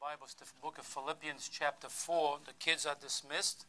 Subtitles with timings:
[0.00, 2.38] Bibles to the book of Philippians, chapter 4.
[2.46, 3.66] The kids are dismissed.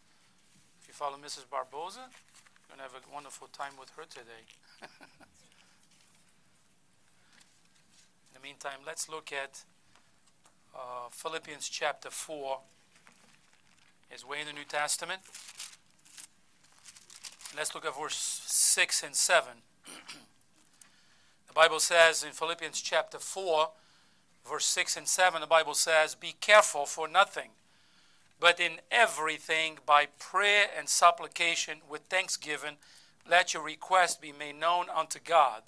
[0.80, 1.50] If you follow Mrs.
[1.50, 4.46] Barboza, you're going to have a wonderful time with her today.
[4.80, 4.88] In
[8.36, 9.64] the meantime, let's look at
[10.76, 12.59] uh, Philippians chapter 4.
[14.14, 15.21] Is way in the New Testament.
[17.57, 19.48] Let's look at verse 6 and 7.
[21.48, 23.70] the Bible says in Philippians chapter 4,
[24.48, 27.49] verse 6 and 7, the Bible says, Be careful for nothing,
[28.39, 32.75] but in everything by prayer and supplication with thanksgiving,
[33.29, 35.63] let your request be made known unto God.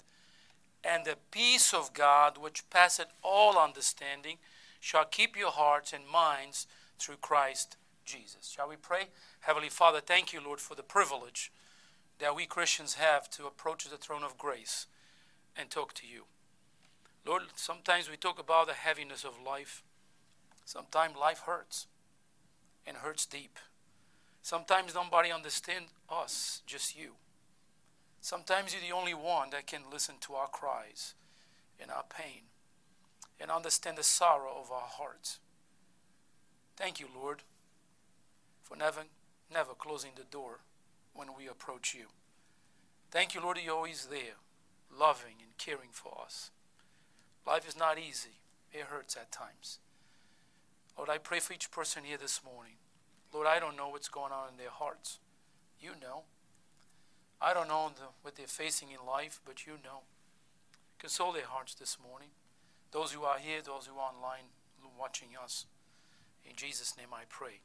[0.84, 4.38] And the peace of God, which passeth all understanding,
[4.80, 6.66] shall keep your hearts and minds
[6.98, 8.48] through Christ Jesus.
[8.48, 9.04] Shall we pray?
[9.40, 11.52] Heavenly Father, thank you, Lord, for the privilege
[12.18, 14.86] that we Christians have to approach the throne of grace
[15.56, 16.24] and talk to you.
[17.24, 19.82] Lord, sometimes we talk about the heaviness of life.
[20.64, 21.86] Sometimes life hurts
[22.86, 23.58] and hurts deep.
[24.42, 27.12] Sometimes nobody understands us, just you.
[28.20, 31.14] Sometimes you're the only one that can listen to our cries
[31.80, 32.42] and our pain
[33.40, 35.38] and understand the sorrow of our hearts.
[36.76, 37.42] Thank you, Lord,
[38.62, 39.02] for never,
[39.52, 40.60] never closing the door
[41.14, 42.06] when we approach you.
[43.10, 44.38] Thank you, Lord, you're always there,
[44.96, 46.50] loving and caring for us.
[47.46, 48.40] Life is not easy,
[48.72, 49.78] it hurts at times.
[50.96, 52.74] Lord, I pray for each person here this morning.
[53.32, 55.18] Lord, I don't know what's going on in their hearts.
[55.80, 56.24] You know.
[57.40, 60.00] I don't know the, what they're facing in life, but you know.
[60.98, 62.28] Console their hearts this morning.
[62.92, 64.52] Those who are here, those who are online
[64.98, 65.66] watching us.
[66.48, 67.60] In Jesus' name I pray.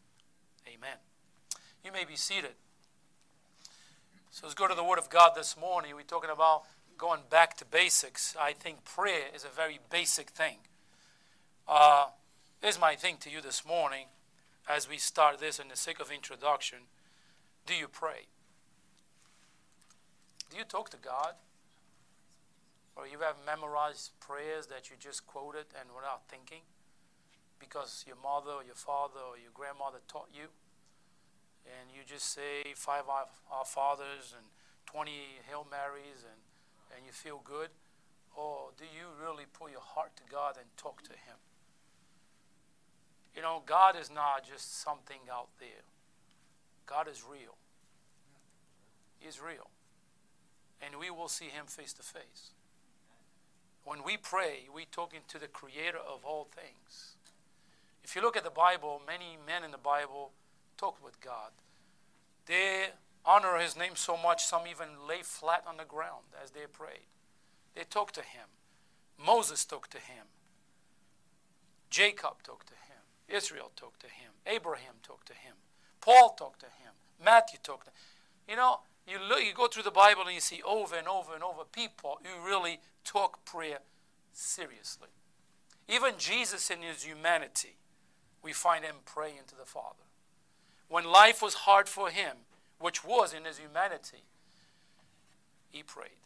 [0.67, 0.97] Amen.
[1.83, 2.55] You may be seated.
[4.31, 5.95] So let's go to the Word of God this morning.
[5.95, 6.63] We're talking about
[6.97, 10.57] going back to basics, I think prayer is a very basic thing.
[11.67, 12.07] Uh,
[12.61, 14.07] here's my thing to you this morning
[14.67, 16.79] as we start this in the sake of introduction.
[17.65, 18.27] Do you pray?
[20.49, 21.33] Do you talk to God?
[22.95, 26.61] Or you have memorized prayers that you just quoted and without thinking
[27.59, 30.49] because your mother or your father or your grandmother taught you?
[31.67, 34.47] And you just say five Our Fathers and
[34.87, 35.11] 20
[35.47, 36.46] Hail Marys and
[36.97, 37.69] and you feel good?
[38.35, 41.37] Or do you really put your heart to God and talk to Him?
[43.35, 45.85] You know, God is not just something out there,
[46.85, 47.55] God is real.
[49.19, 49.69] He's real.
[50.81, 52.51] And we will see Him face to face.
[53.83, 57.15] When we pray, we're talking to the Creator of all things.
[58.03, 60.31] If you look at the Bible, many men in the Bible
[60.77, 61.51] talked with God.
[62.45, 62.87] They
[63.27, 67.11] honor his name so much, some even lay flat on the ground as they prayed.
[67.75, 68.47] They talked to him.
[69.23, 70.27] Moses talked to him.
[71.89, 73.01] Jacob talked to him.
[73.27, 74.31] Israel talked to him.
[74.45, 75.53] Abraham talked to him.
[75.99, 76.93] Paul talked to him.
[77.23, 77.95] Matthew talked to him.
[78.47, 81.33] You know, you, look, you go through the Bible and you see over and over
[81.33, 83.79] and over people who really took prayer
[84.31, 85.09] seriously.
[85.89, 87.75] Even Jesus in his humanity,
[88.43, 90.03] we find him praying to the Father.
[90.89, 92.37] When life was hard for him,
[92.79, 94.23] which was in his humanity,
[95.69, 96.23] he prayed.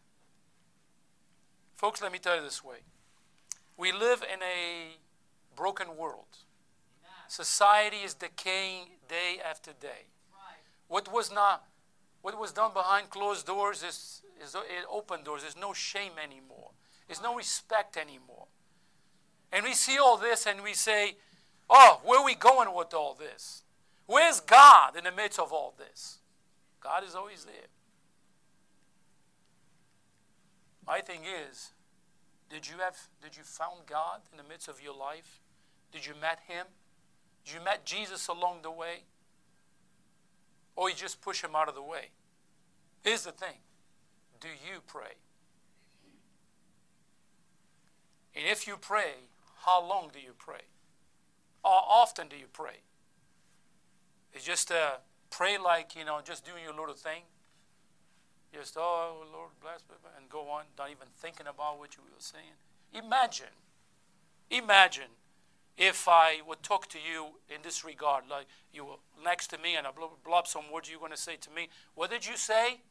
[1.76, 2.78] Folks, let me tell you this way.
[3.78, 4.98] We live in a
[5.56, 6.38] broken world.
[7.28, 10.06] Society is decaying day after day.
[10.88, 11.64] What was not
[12.22, 14.56] what was done behind closed doors is, is
[14.90, 15.42] open doors.
[15.42, 16.70] There's no shame anymore.
[17.08, 18.46] There's no respect anymore.
[19.52, 21.16] And we see all this and we say,
[21.70, 23.64] oh, where are we going with all this?
[24.06, 26.20] Where's God in the midst of all this?
[26.82, 27.70] God is always there.
[30.86, 31.72] My thing is,
[32.50, 35.40] did you have did you found God in the midst of your life?
[35.92, 36.66] Did you met him?
[37.46, 39.04] Did you met Jesus along the way?
[40.76, 42.10] Or you just push him out of the way?
[43.04, 43.58] Here's the thing.
[44.40, 45.16] Do you pray?
[48.36, 49.14] And if you pray,
[49.66, 50.64] how long do you pray?
[51.64, 52.82] How often do you pray?
[54.34, 55.00] It's just a
[55.32, 57.24] pray like, you know, just doing your little thing.
[58.54, 62.20] Just, oh, Lord, bless me, and go on, not even thinking about what you were
[62.20, 62.60] saying.
[62.94, 63.56] Imagine,
[64.50, 65.16] imagine
[65.78, 69.76] if I would talk to you in this regard, like you were next to me
[69.76, 69.92] and I
[70.24, 71.70] blob some words you're going to say to me.
[71.96, 72.82] What did you say?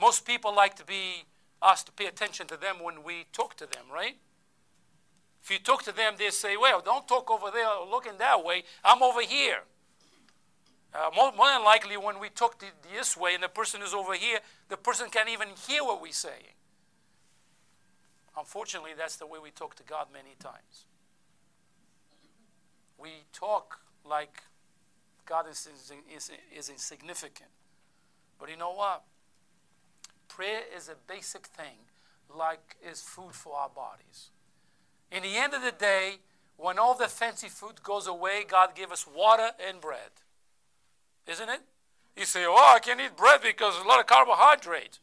[0.00, 1.24] Most people like to be
[1.62, 4.16] asked to pay attention to them when we talk to them, right?
[5.42, 8.64] If you talk to them, they say, well, don't talk over there looking that way.
[8.82, 9.58] I'm over here.
[10.94, 13.92] Uh, more, more, than likely, when we talk the, this way and the person is
[13.92, 14.38] over here,
[14.68, 16.54] the person can't even hear what we're saying.
[18.38, 20.86] Unfortunately, that's the way we talk to God many times.
[22.96, 24.42] we talk like
[25.26, 25.68] God is,
[26.14, 27.50] is, is insignificant.
[28.38, 29.02] But you know what?
[30.28, 31.86] Prayer is a basic thing,
[32.34, 34.30] like is food for our bodies.
[35.10, 36.18] In the end of the day,
[36.56, 40.10] when all the fancy food goes away, God give us water and bread.
[41.26, 41.60] Isn't it?
[42.16, 45.00] You say, oh, I can't eat bread because a lot of carbohydrates.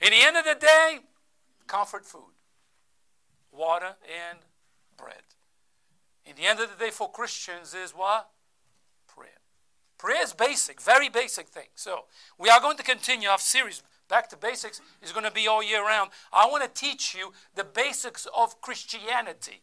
[0.00, 1.00] In the end of the day,
[1.66, 2.32] comfort food,
[3.52, 4.38] water and
[4.96, 5.22] bread.
[6.24, 8.28] In the end of the day, for Christians, is what?
[9.06, 9.30] Prayer.
[9.98, 11.68] Prayer is basic, very basic thing.
[11.74, 12.04] So,
[12.38, 13.82] we are going to continue our series.
[14.08, 16.10] Back to basics is going to be all year round.
[16.32, 19.62] I want to teach you the basics of Christianity.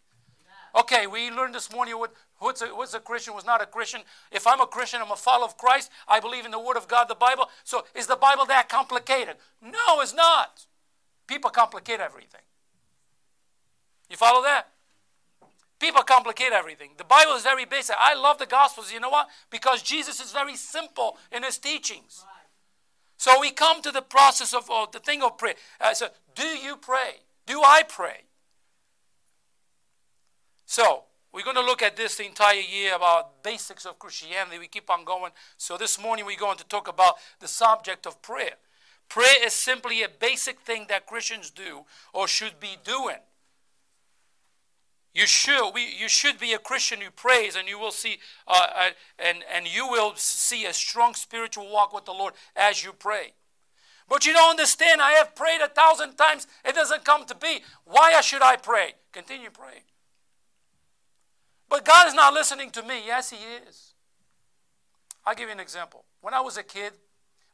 [0.77, 2.13] Okay, we learned this morning what,
[2.45, 4.01] what's, a, what's a Christian, what's not a Christian.
[4.31, 5.89] If I'm a Christian, I'm a follower of Christ.
[6.07, 7.49] I believe in the Word of God, the Bible.
[7.63, 9.35] So is the Bible that complicated?
[9.61, 10.65] No, it's not.
[11.27, 12.41] People complicate everything.
[14.09, 14.67] You follow that?
[15.79, 16.91] People complicate everything.
[16.97, 17.95] The Bible is very basic.
[17.99, 18.93] I love the Gospels.
[18.93, 19.27] You know what?
[19.49, 22.23] Because Jesus is very simple in his teachings.
[23.17, 25.55] So we come to the process of the thing of prayer.
[25.81, 27.21] Uh, so, do you pray?
[27.47, 28.21] Do I pray?
[30.65, 31.05] So,
[31.35, 34.57] we're going to look at this the entire year about basics of Christianity.
[34.57, 35.33] We keep on going.
[35.57, 38.53] So, this morning we're going to talk about the subject of prayer.
[39.09, 41.81] Prayer is simply a basic thing that Christians do
[42.13, 43.17] or should be doing.
[45.13, 48.67] You should, we, you should be a Christian who prays, and you will see, uh,
[48.73, 48.89] uh,
[49.19, 53.33] and, and you will see a strong spiritual walk with the Lord as you pray.
[54.07, 55.01] But you don't understand.
[55.01, 56.47] I have prayed a thousand times.
[56.63, 57.61] It doesn't come to be.
[57.83, 58.93] Why should I pray?
[59.11, 59.83] Continue praying.
[61.69, 63.05] But God is not listening to me.
[63.05, 63.93] Yes, He is.
[65.25, 66.05] I'll give you an example.
[66.21, 66.93] When I was a kid,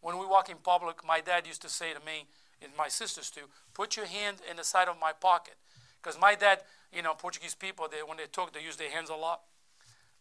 [0.02, 2.26] when we walk in public, my dad used to say to me,
[2.62, 5.56] and my sisters too, put your hand in the side of my pocket.
[6.02, 6.62] Because my dad,
[6.94, 9.42] you know, Portuguese people, they, when they talk, they use their hands a lot.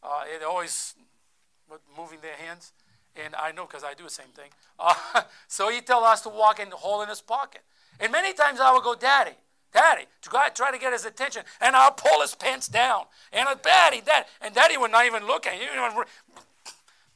[0.02, 0.94] Uh, they're always
[1.96, 2.72] moving their hands.
[3.16, 4.50] And I know because I do the same thing.
[4.78, 4.94] Uh,
[5.48, 7.62] so he tell us to walk in the hole in his pocket.
[7.98, 9.36] And many times I would go, Daddy,
[9.72, 13.04] Daddy, to try to get his attention, and I'll pull his pants down.
[13.32, 15.68] And Daddy, Daddy, and Daddy would not even look at you.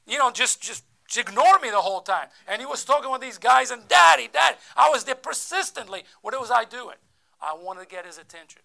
[0.06, 0.84] You know, just just
[1.16, 2.28] ignore me the whole time.
[2.48, 6.04] And he was talking with these guys, and Daddy, Daddy, I was there persistently.
[6.22, 6.96] What was I doing?
[7.40, 8.62] I wanted to get his attention.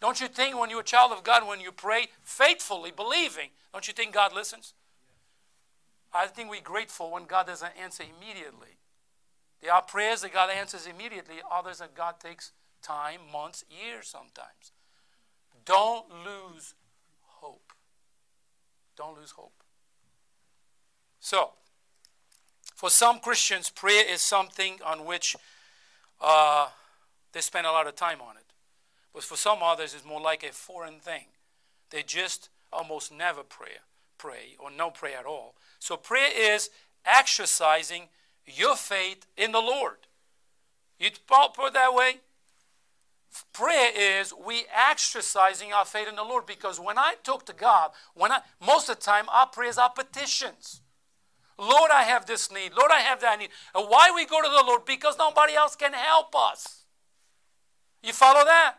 [0.00, 3.86] Don't you think when you're a child of God, when you pray faithfully, believing, don't
[3.86, 4.74] you think God listens?
[6.12, 8.76] I think we're grateful when God doesn't answer immediately.
[9.62, 12.52] There are prayers that God answers immediately, others that God takes
[12.82, 14.72] time, months, years sometimes.
[15.64, 16.74] Don't lose
[17.22, 17.72] hope.
[18.96, 19.52] Don't lose hope.
[21.20, 21.50] So,
[22.74, 25.36] for some Christians, prayer is something on which
[26.20, 26.68] uh,
[27.32, 28.42] they spend a lot of time on it.
[29.14, 31.26] But for some others, it's more like a foreign thing.
[31.90, 33.78] They just almost never pray,
[34.18, 35.54] pray or no pray at all.
[35.78, 36.70] So prayer is
[37.04, 38.08] exercising
[38.46, 39.98] your faith in the Lord.
[40.98, 42.20] You put that way?
[43.52, 47.90] Prayer is we exercising our faith in the Lord because when I talk to God,
[48.14, 50.80] when I most of the time our prayers are petitions.
[51.58, 52.72] Lord, I have this need.
[52.72, 53.50] Lord, I have that need.
[53.74, 54.84] And why we go to the Lord?
[54.84, 56.84] Because nobody else can help us.
[58.02, 58.76] You follow that?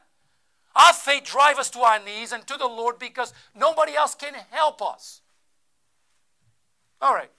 [0.76, 4.34] Our faith drives us to our knees and to the Lord because nobody else can
[4.50, 5.22] help us.
[7.00, 7.30] All right.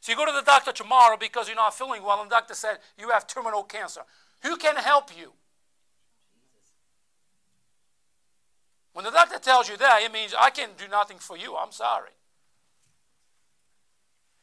[0.00, 2.54] So you go to the doctor tomorrow because you're not feeling well, and the doctor
[2.54, 4.00] said you have terminal cancer.
[4.42, 5.32] Who can help you?
[9.42, 11.56] Tells you that, it means I can do nothing for you.
[11.56, 12.10] I'm sorry.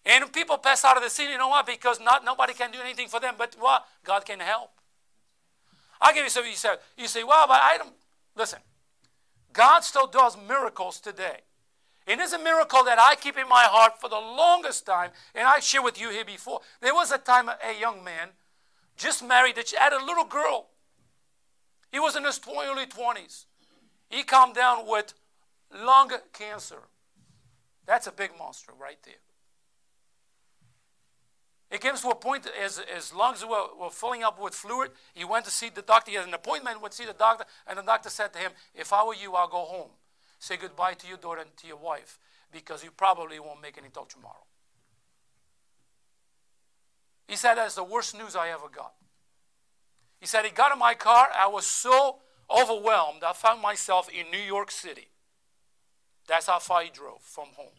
[0.05, 1.65] And people pass out of the scene, you know what?
[1.65, 3.85] Because not nobody can do anything for them, but what?
[4.03, 4.71] God can help.
[6.01, 6.79] I'll give you something you said.
[6.97, 7.93] You say, well, but I don't
[8.35, 8.59] listen.
[9.53, 11.41] God still does miracles today.
[12.07, 15.47] And it's a miracle that I keep in my heart for the longest time, and
[15.47, 16.61] I shared with you here before.
[16.81, 18.29] There was a time a young man
[18.97, 20.67] just married, that had a little girl.
[21.91, 23.45] He was in his early 20s.
[24.09, 25.13] He come down with
[25.73, 26.81] lung cancer.
[27.85, 29.15] That's a big monster right there.
[31.71, 34.91] It came to a point as his lungs were, were filling up with fluid.
[35.13, 36.09] He went to see the doctor.
[36.09, 38.51] He had an appointment, went to see the doctor, and the doctor said to him,
[38.73, 39.91] If I were you, I'll go home.
[40.39, 42.17] Say goodbye to your daughter and to your wife
[42.51, 44.45] because you probably won't make any talk tomorrow.
[47.27, 48.93] He said, That's the worst news I ever got.
[50.19, 51.27] He said, He got in my car.
[51.37, 52.17] I was so
[52.49, 55.07] overwhelmed, I found myself in New York City.
[56.27, 57.73] That's how far he drove from home.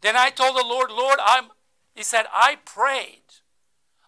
[0.00, 1.44] Then I told the Lord, Lord, I'm,
[1.94, 3.22] he said, I prayed.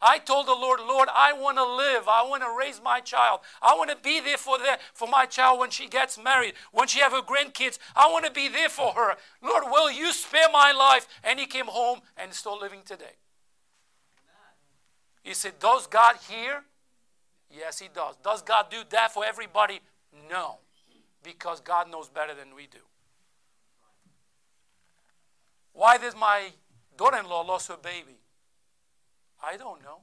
[0.04, 2.08] I told the Lord, Lord, I want to live.
[2.08, 3.40] I want to raise my child.
[3.62, 6.88] I want to be there for, the, for my child when she gets married, when
[6.88, 7.78] she have her grandkids.
[7.94, 9.14] I want to be there for her.
[9.40, 11.06] Lord, will you spare my life?
[11.22, 13.14] And he came home and is still living today.
[15.22, 16.64] He said, Does God hear?
[17.52, 18.16] Yes, he does.
[18.22, 19.80] Does God do that for everybody?
[20.30, 20.56] No,
[21.22, 22.78] because God knows better than we do.
[25.74, 26.48] Why did my
[26.96, 28.18] daughter-in-law lose her baby?
[29.42, 30.00] I don't know.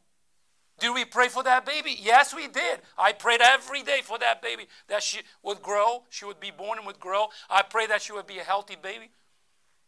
[0.80, 1.98] Did we pray for that baby?
[2.00, 2.80] Yes, we did.
[2.98, 6.78] I prayed every day for that baby that she would grow, she would be born
[6.78, 7.28] and would grow.
[7.50, 9.10] I pray that she would be a healthy baby.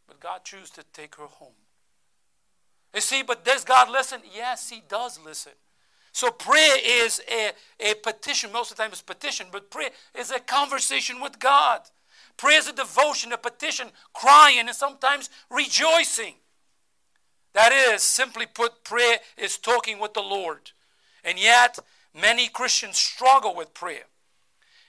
[0.08, 1.54] But God chose to take her home.
[2.94, 4.22] You see, but does God listen?
[4.36, 5.54] Yes, He does listen.
[6.12, 8.52] So prayer is a, a petition.
[8.52, 11.82] Most of the time it's petition, but prayer is a conversation with God.
[12.38, 16.36] Prayer is a devotion, a petition, crying, and sometimes rejoicing.
[17.54, 20.72] That is, simply put, prayer is talking with the Lord.
[21.24, 21.78] And yet,
[22.20, 24.06] many Christians struggle with prayer.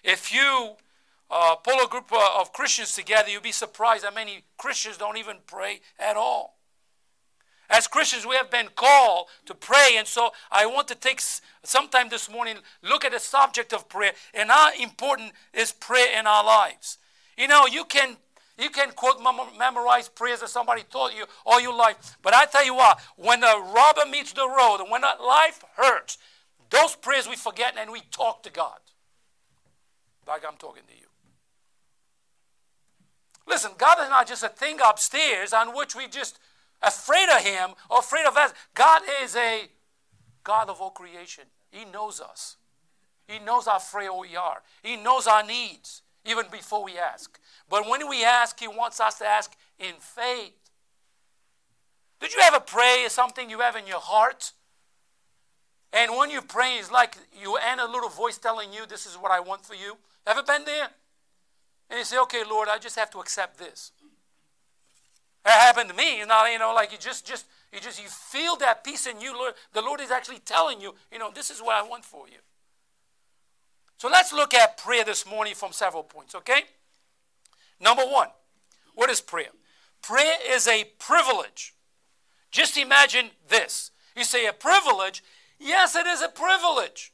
[0.02, 0.76] If you
[1.30, 5.36] uh, pull a group of Christians together, you'll be surprised how many Christians don't even
[5.46, 6.56] pray at all.
[7.72, 11.22] As Christians, we have been called to pray, and so I want to take
[11.64, 16.18] some time this morning look at the subject of prayer and how important is prayer
[16.18, 16.98] in our lives.
[17.38, 18.18] You know, you can
[18.58, 19.22] you can quote
[19.58, 23.40] memorize prayers that somebody taught you all your life, but I tell you what, when
[23.40, 26.18] the rubber meets the road, and when life hurts,
[26.68, 28.80] those prayers we forget and we talk to God,
[30.28, 31.06] like I'm talking to you.
[33.46, 36.38] Listen, God is not just a thing upstairs on which we just
[36.82, 38.52] afraid of Him or afraid of us.
[38.74, 39.68] God is a
[40.44, 41.44] God of all creation.
[41.70, 42.56] He knows us.
[43.28, 44.62] He knows how frail we are.
[44.82, 47.38] He knows our needs even before we ask.
[47.68, 50.52] But when we ask, He wants us to ask in faith.
[52.20, 54.52] Did you ever pray something you have in your heart?
[55.92, 59.16] And when you pray, it's like you and a little voice telling you, This is
[59.16, 59.96] what I want for you.
[60.26, 60.88] Ever been there?
[61.90, 63.92] And you say, Okay, Lord, I just have to accept this.
[65.44, 66.18] That happened to me.
[66.18, 69.20] You know, you know, like you just, just, you just, you feel that peace in
[69.20, 69.34] you.
[69.34, 72.28] Lord, the Lord is actually telling you, you know, this is what I want for
[72.28, 72.38] you.
[73.98, 76.62] So let's look at prayer this morning from several points, okay?
[77.80, 78.28] Number one,
[78.94, 79.50] what is prayer?
[80.02, 81.74] Prayer is a privilege.
[82.50, 83.92] Just imagine this.
[84.16, 85.22] You say a privilege.
[85.58, 87.12] Yes, it is a privilege.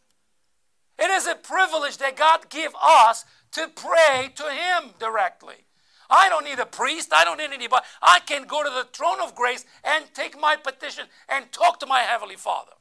[0.98, 5.66] It is a privilege that God give us to pray to Him directly.
[6.10, 7.12] I don't need a priest.
[7.12, 7.84] I don't need anybody.
[8.00, 11.86] I can go to the throne of grace and take my petition and talk to
[11.86, 12.72] my Heavenly Father.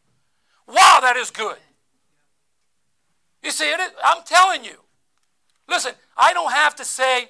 [0.68, 1.58] Wow, that is good.
[3.44, 4.78] You see, it is, I'm telling you.
[5.70, 7.30] Listen, I don't have to say,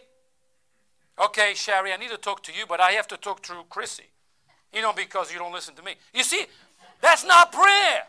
[1.20, 4.06] okay, Sherry, I need to talk to you, but I have to talk through Chrissy.
[4.74, 5.96] You know, because you don't listen to me.
[6.14, 6.46] You see,
[7.02, 8.04] that's not prayer.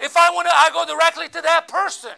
[0.00, 2.12] If I want to, I go directly to that person.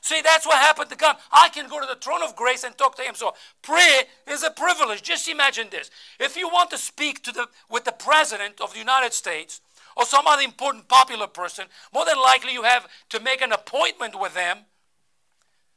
[0.00, 1.16] See, that's what happened to God.
[1.30, 3.14] I can go to the throne of grace and talk to Him.
[3.14, 5.02] So prayer is a privilege.
[5.02, 5.90] Just imagine this.
[6.18, 9.60] If you want to speak to the, with the President of the United States
[9.96, 14.18] or some other important popular person, more than likely you have to make an appointment
[14.18, 14.58] with them.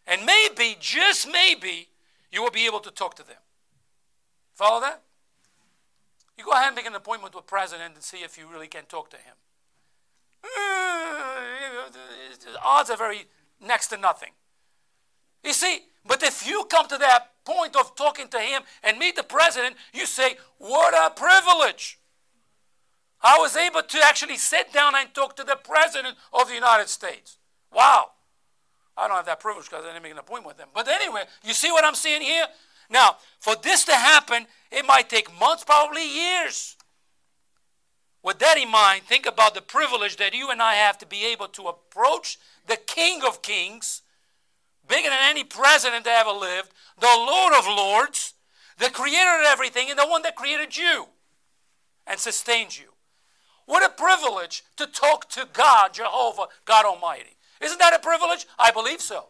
[0.08, 1.90] And maybe, just maybe,
[2.32, 3.38] you will be able to talk to them.
[4.54, 5.02] Follow that?
[6.38, 8.68] You go ahead and make an appointment with the President and see if you really
[8.68, 9.36] can talk to him.
[10.44, 13.28] Uh, the odds are very
[13.64, 14.30] next to nothing.
[15.44, 19.16] You see, but if you come to that point of talking to him and meet
[19.16, 22.00] the president, you say, What a privilege!
[23.22, 26.90] I was able to actually sit down and talk to the president of the United
[26.90, 27.38] States.
[27.74, 28.12] Wow.
[28.98, 30.68] I don't have that privilege because I didn't make an appointment with them.
[30.74, 32.46] But anyway, you see what I'm saying here?
[32.90, 36.76] Now, for this to happen, it might take months, probably years.
[38.24, 41.26] With that in mind, think about the privilege that you and I have to be
[41.26, 44.02] able to approach the King of Kings,
[44.88, 48.34] bigger than any president that ever lived, the Lord of Lords,
[48.80, 51.08] the creator of everything, and the one that created you
[52.08, 52.94] and sustains you.
[53.66, 57.36] What a privilege to talk to God, Jehovah, God Almighty.
[57.62, 58.46] Isn't that a privilege?
[58.58, 59.28] I believe so.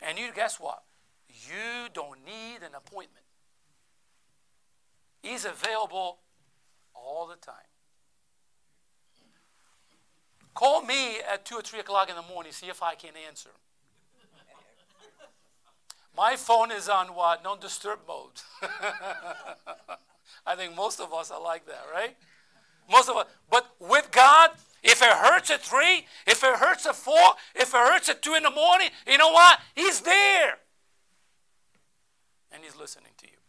[0.00, 0.82] And you guess what?
[1.28, 3.24] You don't need an appointment.
[5.22, 6.18] He's available
[7.04, 7.54] all the time.
[10.54, 13.50] Call me at 2 or 3 o'clock in the morning, see if I can answer.
[16.16, 17.42] My phone is on what?
[17.44, 18.42] Non disturb mode.
[20.46, 22.16] I think most of us are like that, right?
[22.90, 23.26] Most of us.
[23.48, 24.50] But with God,
[24.82, 27.14] if it hurts at 3, if it hurts at 4,
[27.54, 29.60] if it hurts at 2 in the morning, you know what?
[29.74, 30.58] He's there.
[32.52, 33.39] And He's listening to you.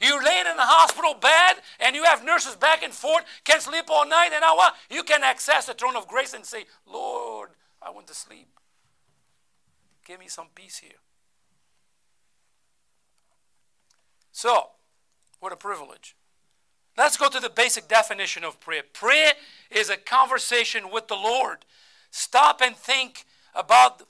[0.00, 3.86] You're laying in the hospital bed and you have nurses back and forth, can't sleep
[3.88, 4.74] all night, and now what?
[4.90, 7.50] You can access the throne of grace and say, Lord,
[7.80, 8.48] I want to sleep.
[10.04, 11.00] Give me some peace here.
[14.32, 14.68] So,
[15.40, 16.14] what a privilege.
[16.96, 18.82] Let's go to the basic definition of prayer.
[18.92, 19.32] Prayer
[19.70, 21.64] is a conversation with the Lord.
[22.10, 23.24] Stop and think
[23.54, 24.02] about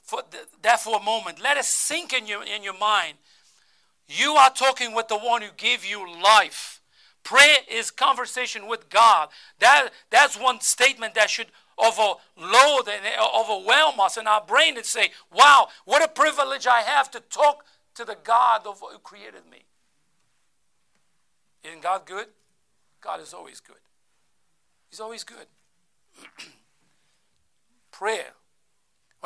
[0.61, 1.41] that for a moment.
[1.41, 3.15] Let it sink in your, in your mind.
[4.07, 6.81] You are talking with the one who gave you life.
[7.23, 9.29] Prayer is conversation with God.
[9.59, 11.47] That, that's one statement that should
[11.77, 17.11] overload and overwhelm us in our brain and say, wow, what a privilege I have
[17.11, 19.65] to talk to the God of, who created me.
[21.63, 22.27] Isn't God good?
[23.01, 23.75] God is always good.
[24.89, 25.47] He's always good.
[27.91, 28.36] Prayer.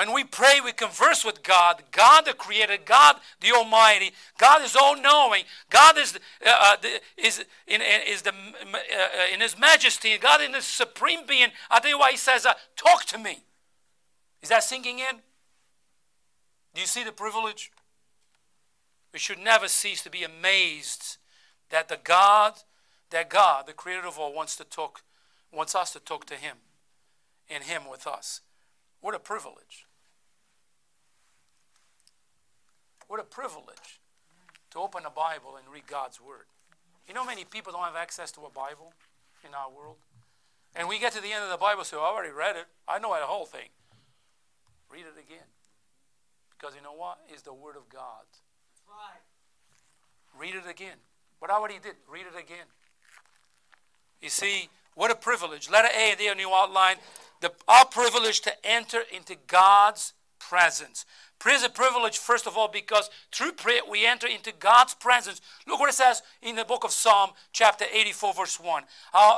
[0.02, 4.14] When we pray, we converse with God, God the Creator, God the Almighty.
[4.40, 5.44] God is all knowing.
[5.70, 10.18] God is, uh, uh, the, is, in, is the, uh, in His majesty.
[10.18, 11.50] God in His supreme being.
[11.70, 13.44] I tell you why He says, uh, Talk to me.
[14.42, 15.18] Is that sinking in?
[16.74, 17.72] Do you see the privilege?
[19.14, 21.18] We should never cease to be amazed
[21.70, 22.56] that the God,
[23.12, 25.04] that God, the creator of all, wants to talk,
[25.54, 26.58] wants us to talk to him
[27.48, 28.42] and him with us.
[29.00, 29.86] What a privilege.
[33.12, 34.00] What a privilege
[34.70, 36.46] to open a Bible and read God's word.
[37.06, 38.94] You know many people don't have access to a Bible
[39.46, 39.98] in our world?
[40.78, 42.68] And we get to the end of the Bible, so oh, I already read it.
[42.88, 43.68] I know the whole thing.
[44.90, 45.44] Read it again.
[46.58, 47.18] Because you know what?
[47.28, 48.24] It's the Word of God.
[48.88, 49.20] Right.
[50.40, 50.96] Read it again.
[51.40, 51.96] What I already did.
[52.10, 52.68] Read it again.
[54.22, 55.70] You see, what a privilege.
[55.70, 56.96] Letter A in the new outline.
[57.42, 61.06] The, our privilege to enter into God's presence.
[61.42, 65.42] Prayer is a privilege, first of all, because through prayer we enter into God's presence.
[65.66, 68.84] Look what it says in the book of Psalm, chapter 84, verse 1.
[69.12, 69.38] Uh,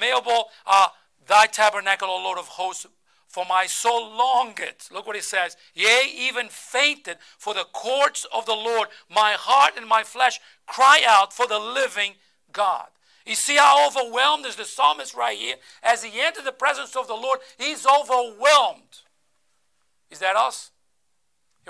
[0.00, 0.88] mayable, uh,
[1.28, 2.88] thy tabernacle, O Lord of hosts,
[3.28, 4.88] for my soul longeth.
[4.92, 5.56] Look what it says.
[5.74, 8.88] Yea, even fainted for the courts of the Lord.
[9.08, 12.14] My heart and my flesh cry out for the living
[12.52, 12.88] God.
[13.24, 15.54] You see how overwhelmed is the psalmist right here?
[15.84, 19.02] As he entered the presence of the Lord, he's overwhelmed.
[20.10, 20.72] Is that us?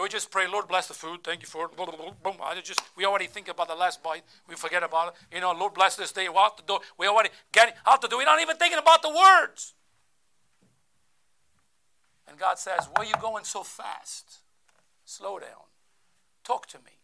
[0.03, 1.23] We just pray, Lord, bless the food.
[1.23, 1.77] Thank you for it.
[1.77, 2.35] Boom.
[2.43, 4.25] I just we already think about the last bite.
[4.49, 5.35] We forget about it.
[5.37, 6.29] You know, Lord, bless this day.
[6.29, 6.79] What to do?
[6.99, 8.19] We already get out to do.
[8.19, 9.75] We're not even thinking about the words.
[12.27, 14.39] And God says, Why are you going so fast?
[15.05, 15.69] Slow down.
[16.43, 16.99] Talk to me.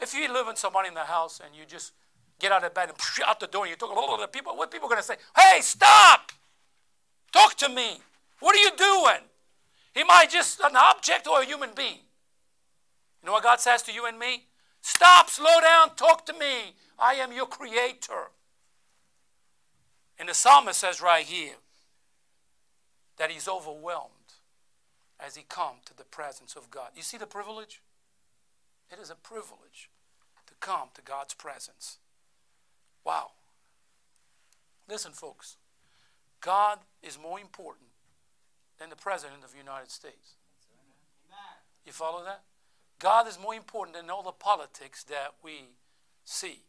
[0.00, 1.92] If you live in somebody in the house and you just
[2.38, 4.70] get out of bed and out the door and you talk to the people, what
[4.70, 5.16] people are going to say?
[5.36, 6.30] Hey, stop!
[7.32, 7.98] Talk to me.
[8.38, 9.28] What are you doing?
[9.96, 12.00] Am I just an object or a human being?
[13.22, 14.44] You know what God says to you and me?
[14.82, 16.74] Stop, slow down, talk to me.
[16.98, 18.30] I am your creator.
[20.18, 21.54] And the psalmist says right here,
[23.16, 24.10] that he's overwhelmed
[25.18, 26.90] as he come to the presence of God.
[26.96, 27.80] You see the privilege?
[28.90, 29.88] It is a privilege
[30.46, 31.98] to come to God's presence.
[33.04, 33.32] Wow.
[34.88, 35.56] Listen, folks.
[36.40, 37.88] God is more important
[38.78, 40.34] than the President of the United States.
[41.84, 42.42] You follow that?
[42.98, 45.68] God is more important than all the politics that we
[46.24, 46.60] see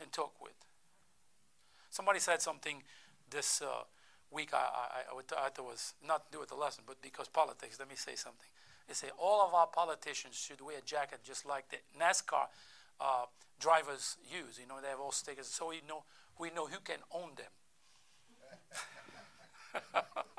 [0.00, 0.52] and talk with.
[1.90, 2.82] Somebody said something
[3.30, 3.84] this uh,
[4.30, 7.28] week, I, I, I, thought it was not to do with the lesson, but because
[7.28, 8.48] politics, let me say something.
[8.86, 12.46] They say all of our politicians should wear a jacket just like the NASCAR
[13.00, 13.24] uh,
[13.58, 14.58] drivers use.
[14.60, 16.04] You know, they have all stickers, so we know,
[16.38, 17.52] we know who can own them.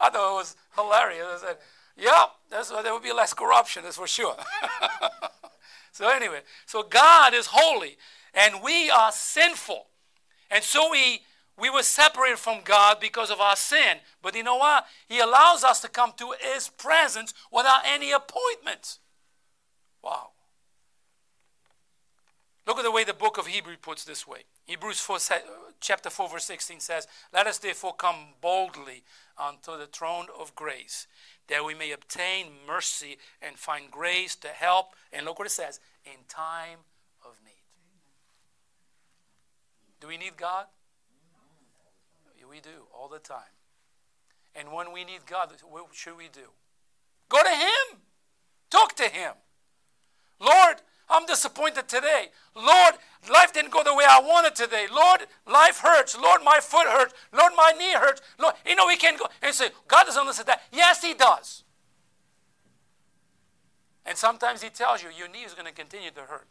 [0.00, 1.26] I thought it was hilarious.
[1.28, 1.56] I said,
[1.96, 4.36] "Yep, that's why there would be less corruption, that's for sure."
[5.92, 7.96] so anyway, so God is holy,
[8.34, 9.86] and we are sinful,
[10.50, 11.22] and so we
[11.58, 13.98] we were separated from God because of our sin.
[14.22, 14.86] But you know what?
[15.08, 18.98] He allows us to come to His presence without any appointment.
[20.02, 20.30] Wow.
[22.66, 24.40] Look at the way the book of Hebrews puts this way.
[24.64, 25.18] Hebrews 4,
[25.80, 29.04] chapter 4, verse 16 says, Let us therefore come boldly
[29.38, 31.06] unto the throne of grace,
[31.48, 34.94] that we may obtain mercy and find grace to help.
[35.12, 36.78] And look what it says, in time
[37.24, 37.52] of need.
[40.00, 40.66] Do we need God?
[42.48, 43.52] We do all the time.
[44.54, 46.48] And when we need God, what should we do?
[47.28, 47.98] Go to Him.
[48.70, 49.32] Talk to Him.
[50.40, 50.76] Lord,
[51.08, 52.26] I'm disappointed today.
[52.54, 52.94] Lord,
[53.30, 54.86] life didn't go the way I wanted today.
[54.92, 56.16] Lord, life hurts.
[56.18, 57.14] Lord, my foot hurts.
[57.32, 58.22] Lord, my knee hurts.
[58.38, 60.62] Lord, you know, we can't go and say, God doesn't listen to that.
[60.72, 61.62] Yes, He does.
[64.04, 66.46] And sometimes He tells you, your knee is going to continue to hurt.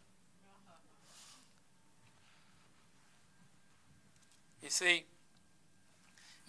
[4.62, 5.04] You see,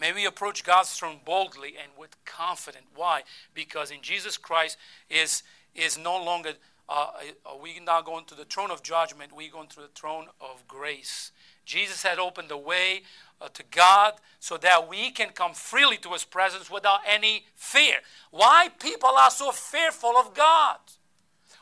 [0.00, 2.86] May we approach God's throne boldly and with confidence.
[2.94, 3.22] Why?
[3.52, 4.78] Because in Jesus Christ
[5.10, 5.42] is,
[5.74, 6.52] is no longer
[6.88, 7.10] uh,
[7.44, 9.32] are we now going to the throne of judgment?
[9.36, 11.32] we're going to the throne of grace.
[11.64, 13.02] Jesus had opened the way
[13.40, 17.96] uh, to God so that we can come freely to His presence without any fear.
[18.30, 20.78] Why people are so fearful of God?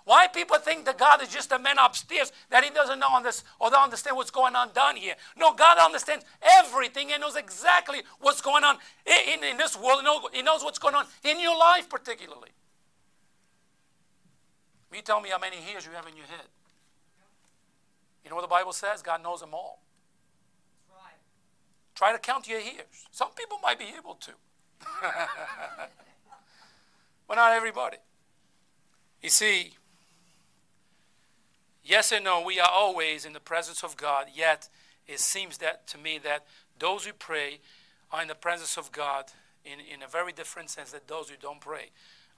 [0.06, 3.42] Why people think that God is just a man upstairs that he doesn't know this
[3.58, 5.14] or don't understand what's going on down here?
[5.36, 10.04] No, God understands everything and knows exactly what's going on in, in, in this world.
[10.32, 12.50] He knows what's going on in your life, particularly.
[14.94, 16.46] You tell me how many hairs you have in your head.
[18.24, 19.02] You know what the Bible says?
[19.02, 19.80] God knows them all.
[21.94, 22.86] Try to count your hairs.
[23.10, 24.32] Some people might be able to,
[27.26, 27.96] but not everybody.
[29.22, 29.72] You see,
[31.82, 34.68] yes and no, we are always in the presence of God, yet
[35.06, 36.44] it seems that to me that
[36.78, 37.60] those who pray
[38.12, 39.32] are in the presence of God
[39.64, 41.90] in, in a very different sense than those who don't pray.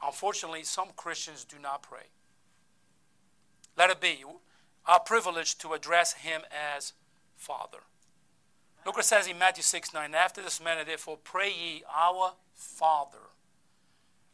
[0.04, 2.06] Unfortunately, some Christians do not pray.
[3.78, 4.24] Let it be
[4.86, 6.42] our privilege to address him
[6.76, 6.94] as
[7.36, 7.78] Father.
[8.84, 10.14] Look what it says in Matthew 6 9.
[10.14, 13.18] After this manner, therefore, pray ye our Father.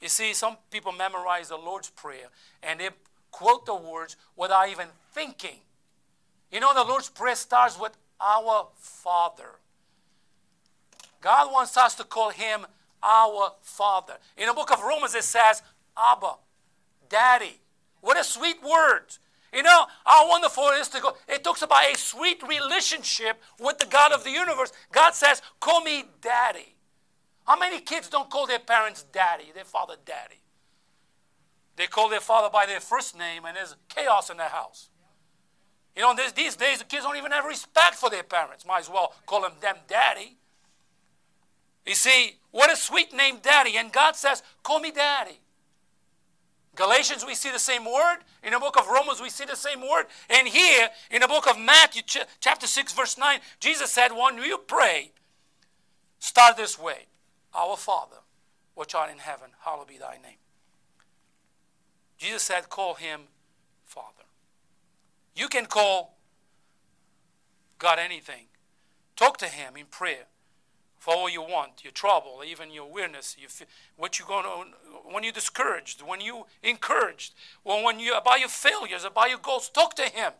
[0.00, 2.28] You see, some people memorize the Lord's Prayer
[2.62, 2.88] and they
[3.30, 5.58] quote the words without even thinking.
[6.50, 9.58] You know, the Lord's Prayer starts with our Father.
[11.20, 12.66] God wants us to call him
[13.02, 14.14] our Father.
[14.38, 15.62] In the book of Romans, it says,
[15.96, 16.34] Abba,
[17.08, 17.60] Daddy.
[18.00, 19.16] What a sweet word.
[19.54, 21.16] You know how wonderful it is to go.
[21.28, 24.72] It talks about a sweet relationship with the God of the universe.
[24.90, 26.74] God says, Call me daddy.
[27.46, 30.40] How many kids don't call their parents daddy, their father daddy?
[31.76, 34.88] They call their father by their first name, and there's chaos in their house.
[35.94, 38.66] You know, these days the kids don't even have respect for their parents.
[38.66, 40.36] Might as well call them them daddy.
[41.86, 43.76] You see, what a sweet name, daddy.
[43.76, 45.38] And God says, Call me daddy.
[46.74, 48.18] Galatians, we see the same word.
[48.42, 50.06] In the book of Romans, we see the same word.
[50.28, 54.38] And here, in the book of Matthew, ch- chapter 6, verse 9, Jesus said, When
[54.38, 55.12] you pray,
[56.18, 57.06] start this way
[57.54, 58.16] Our Father,
[58.74, 60.38] which art in heaven, hallowed be thy name.
[62.18, 63.22] Jesus said, Call him
[63.84, 64.24] Father.
[65.34, 66.16] You can call
[67.78, 68.46] God anything,
[69.16, 70.26] talk to him in prayer
[71.04, 73.46] for all you want, your trouble, even your weakness, you
[73.98, 74.70] what you're going to,
[75.12, 79.68] when you're discouraged, when you encouraged, or when you about your failures, about your goals,
[79.68, 80.32] talk to Him.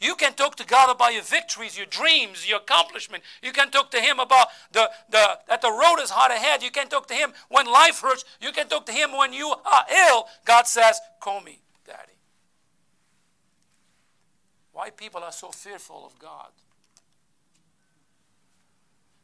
[0.00, 3.22] You can talk to God about your victories, your dreams, your accomplishment.
[3.40, 6.64] You can talk to Him about the, the that the road is hard ahead.
[6.64, 8.24] You can talk to Him when life hurts.
[8.40, 10.26] You can talk to Him when you are ill.
[10.44, 12.18] God says, "Call me, Daddy."
[14.72, 16.50] Why people are so fearful of God?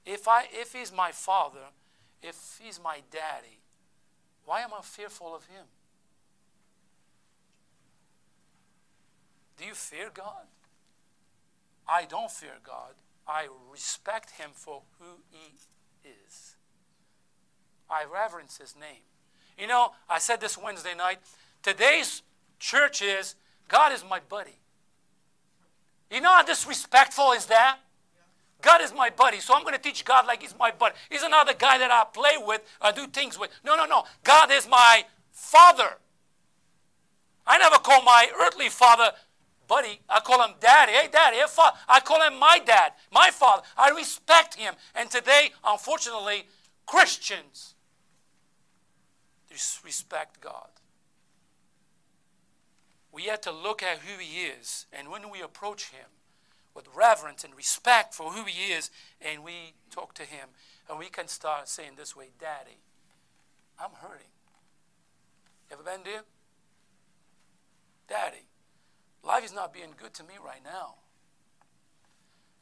[0.07, 1.73] If, I, if he's my father,
[2.23, 3.61] if he's my daddy,
[4.45, 5.67] why am I fearful of him?
[9.57, 10.47] Do you fear God?
[11.87, 12.95] I don't fear God.
[13.27, 15.53] I respect him for who he
[16.09, 16.57] is.
[17.91, 19.03] I reverence his name.
[19.59, 21.19] You know, I said this Wednesday night.
[21.63, 22.23] Today's
[22.59, 23.35] church is
[23.69, 24.59] God is my buddy.
[26.11, 27.79] You know how disrespectful is that?
[28.63, 30.95] God is my buddy, so I'm going to teach God like He's my buddy.
[31.09, 33.51] He's another guy that I play with, I do things with.
[33.65, 34.05] No, no, no.
[34.25, 35.97] God is my father.
[37.47, 39.13] I never call my earthly father
[39.67, 40.01] buddy.
[40.09, 40.93] I call him daddy.
[40.93, 41.37] Hey, daddy.
[41.37, 41.77] Hey, father.
[41.89, 43.63] I call him my dad, my father.
[43.77, 44.75] I respect him.
[44.95, 46.47] And today, unfortunately,
[46.87, 47.75] Christians
[49.51, 50.69] disrespect God.
[53.13, 56.07] We have to look at who He is, and when we approach Him,
[56.81, 58.91] with reverence and respect for who He is,
[59.21, 60.49] and we talk to Him,
[60.89, 62.79] and we can start saying this way Daddy,
[63.79, 64.33] I'm hurting.
[65.71, 66.23] Ever been there?
[68.09, 68.47] Daddy,
[69.23, 70.95] life is not being good to me right now.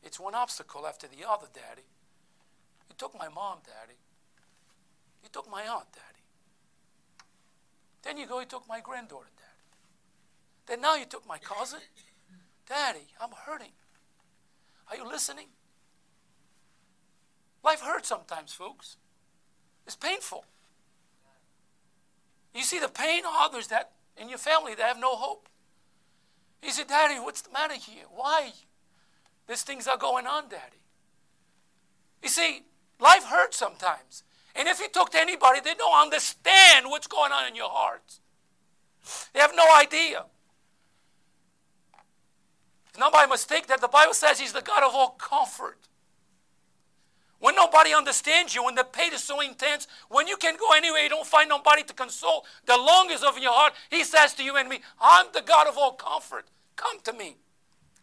[0.03, 1.87] It's one obstacle after the other, Daddy.
[2.89, 3.99] You took my mom, Daddy.
[5.23, 6.25] You took my aunt, Daddy.
[8.03, 9.49] Then you go, you took my granddaughter, Daddy.
[10.67, 11.81] Then now you took my cousin.
[12.69, 13.73] Daddy, I'm hurting.
[14.91, 15.47] Are you listening?
[17.65, 18.97] Life hurts sometimes, folks.
[19.87, 20.45] It's painful.
[22.55, 25.49] You see the pain of others that in your family that have no hope.
[26.61, 28.05] He said, Daddy, what's the matter here?
[28.11, 28.51] Why?
[29.49, 30.83] These things are going on, Daddy.
[32.23, 32.63] You see,
[33.01, 34.25] life hurts sometimes.
[34.57, 38.19] And if you talk to anybody, they don't understand what's going on in your heart.
[39.33, 40.25] They have no idea.
[42.99, 45.79] Not by mistake that the Bible says He's the God of all comfort.
[47.39, 51.05] when nobody understands you, when the pain is so intense, when you can go anywhere,
[51.05, 54.57] you don't find nobody to console the longest of your heart, he says to you
[54.57, 56.47] and me, I'm the God of all comfort.
[56.75, 57.37] Come to me.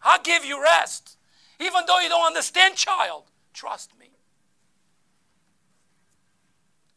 [0.02, 1.18] I'll give you rest.
[1.60, 4.06] Even though you don't understand, child, trust me.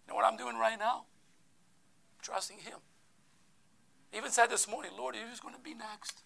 [0.07, 1.07] You know what I'm doing right now?
[2.23, 2.79] Trusting him.
[4.13, 6.23] even said this morning, Lord, who's going to be next?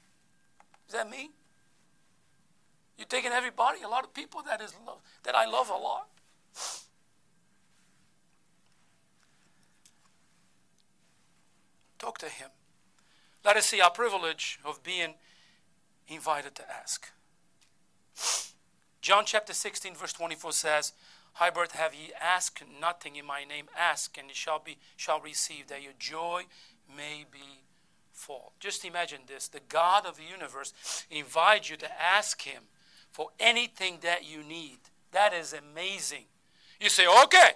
[0.88, 1.30] Is that me?
[2.96, 6.08] You're taking everybody, a lot of people that is love, that I love a lot.
[11.98, 12.48] Talk to him.
[13.44, 15.14] Let us see our privilege of being
[16.08, 17.10] invited to ask.
[19.00, 20.92] John chapter 16, verse 24 says,
[21.40, 23.66] Hybert, have ye asked nothing in my name?
[23.76, 26.42] Ask, and ye shall be shall receive, that your joy
[26.94, 27.62] may be
[28.12, 28.52] full.
[28.60, 30.74] Just imagine this: the God of the universe
[31.10, 32.64] invites you to ask Him
[33.12, 34.78] for anything that you need.
[35.12, 36.24] That is amazing.
[36.80, 37.52] You say, okay,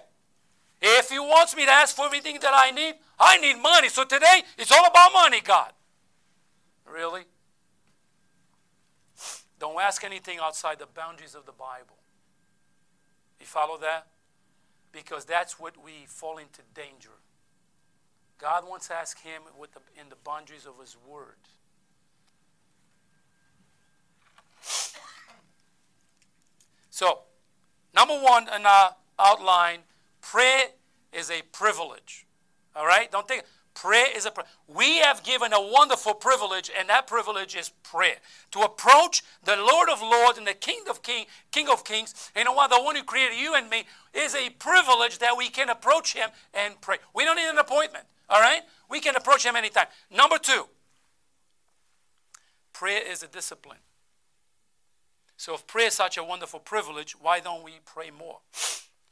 [0.81, 3.89] if He wants me to ask for everything that I need, I need money.
[3.89, 5.73] So today, it's all about money, God.
[6.85, 7.23] Really?
[9.59, 11.97] Don't ask anything outside the boundaries of the Bible.
[13.39, 14.07] You follow that?
[14.91, 17.09] Because that's what we fall into danger.
[18.37, 21.37] God wants to ask Him the, in the boundaries of His Word.
[26.97, 27.19] So,
[27.93, 29.81] number one in our outline,
[30.19, 30.63] prayer
[31.13, 32.25] is a privilege.
[32.75, 33.11] All right?
[33.11, 33.43] Don't think
[33.75, 34.31] prayer is a
[34.67, 38.15] we have given a wonderful privilege and that privilege is prayer.
[38.49, 42.43] To approach the lord of lords and the king of king king of kings you
[42.43, 43.83] know what the one who created you and me
[44.15, 46.97] is a privilege that we can approach him and pray.
[47.13, 48.63] We don't need an appointment all right?
[48.89, 49.85] We can approach him anytime.
[50.09, 50.65] Number two
[52.73, 53.77] prayer is a discipline
[55.37, 58.39] so, if prayer is such a wonderful privilege, why don't we pray more?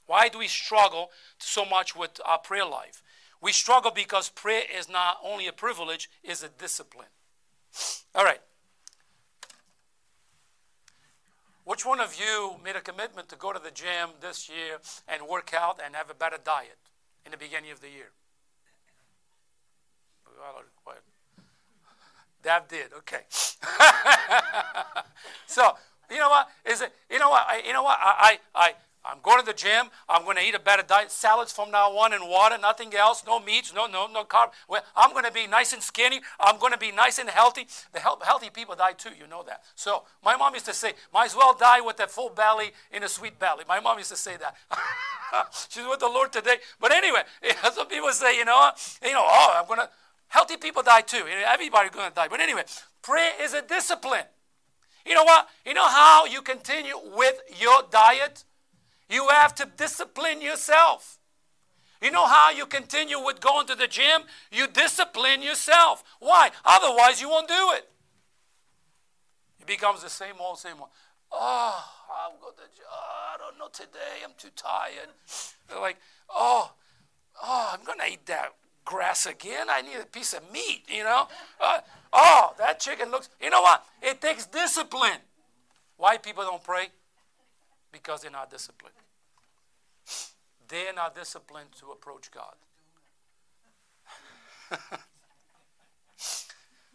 [0.07, 3.03] Why do we struggle so much with our prayer life?
[3.41, 7.09] We struggle because prayer is not only a privilege, it's a discipline.
[8.15, 8.41] All right.
[11.63, 15.27] Which one of you made a commitment to go to the gym this year and
[15.27, 16.77] work out and have a better diet
[17.23, 18.11] in the beginning of the year?
[22.43, 23.21] That did, okay.
[25.47, 25.75] so,
[26.09, 26.49] you know what?
[26.65, 26.93] Is it?
[27.09, 27.45] You know what?
[27.47, 27.97] I, you know what?
[27.99, 28.73] I, I, I,
[29.07, 29.87] I'm going to the gym.
[30.09, 31.11] I'm going to eat a better diet.
[31.11, 33.23] Salads from now on and water, nothing else.
[33.25, 34.51] No meats, no, no, no carb.
[34.67, 36.21] Well, I'm going to be nice and skinny.
[36.39, 37.67] I'm going to be nice and healthy.
[37.93, 39.11] The healthy people die too.
[39.17, 39.63] You know that.
[39.75, 43.03] So my mom used to say, might as well die with a full belly in
[43.03, 43.63] a sweet belly.
[43.67, 44.55] My mom used to say that.
[45.69, 46.57] She's with the Lord today.
[46.79, 47.21] But anyway,
[47.73, 48.71] some people say, you know,
[49.03, 49.89] you know, oh, I'm going to.
[50.27, 51.23] Healthy people die too.
[51.45, 52.27] Everybody's going to die.
[52.27, 52.63] But anyway,
[53.01, 54.25] prayer is a discipline.
[55.05, 55.47] You know what?
[55.65, 58.43] You know how you continue with your diet?
[59.09, 61.19] You have to discipline yourself.
[62.01, 64.23] You know how you continue with going to the gym?
[64.51, 66.03] You discipline yourself.
[66.19, 66.51] Why?
[66.65, 67.87] Otherwise, you won't do it.
[69.59, 70.89] It becomes the same old, same old.
[71.31, 71.83] Oh,
[72.25, 74.23] I'm going to, oh, I don't know today.
[74.23, 75.09] I'm too tired.
[75.67, 75.97] They're like,
[76.29, 76.73] oh,
[77.43, 78.53] oh, I'm going to eat that
[78.85, 79.67] grass again.
[79.69, 81.27] I need a piece of meat, you know?
[81.59, 81.79] Uh,
[82.13, 83.83] oh, that chicken looks, you know what?
[84.01, 85.19] It takes discipline.
[85.97, 86.87] Why people don't pray?
[87.91, 88.95] Because they're not disciplined.
[90.67, 92.55] They're not disciplined to approach God.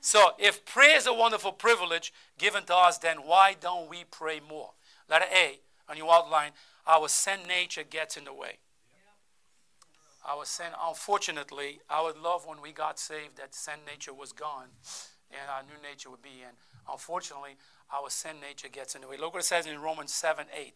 [0.00, 4.40] so, if prayer is a wonderful privilege given to us, then why don't we pray
[4.46, 4.70] more?
[5.08, 6.50] Letter A on your outline
[6.86, 8.58] our sin nature gets in the way.
[10.28, 14.68] Our sin, unfortunately, I would love when we got saved that sin nature was gone
[15.30, 16.54] and our new nature would be in.
[16.90, 17.56] Unfortunately,
[17.92, 19.16] our sin nature gets in the way.
[19.16, 20.74] Look what it says in Romans 7 8.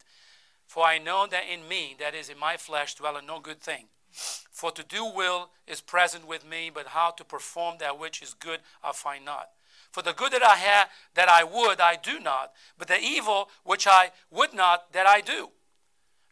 [0.67, 3.87] For I know that in me, that is in my flesh, dwelleth no good thing.
[4.11, 8.33] For to do will is present with me, but how to perform that which is
[8.33, 9.51] good I find not.
[9.91, 13.49] For the good that I have, that I would, I do not, but the evil
[13.65, 15.51] which I would not, that I do.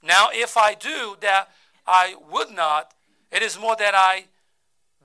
[0.02, 1.48] Now, if I do that
[1.86, 2.94] I would not,
[3.32, 4.26] it is more that I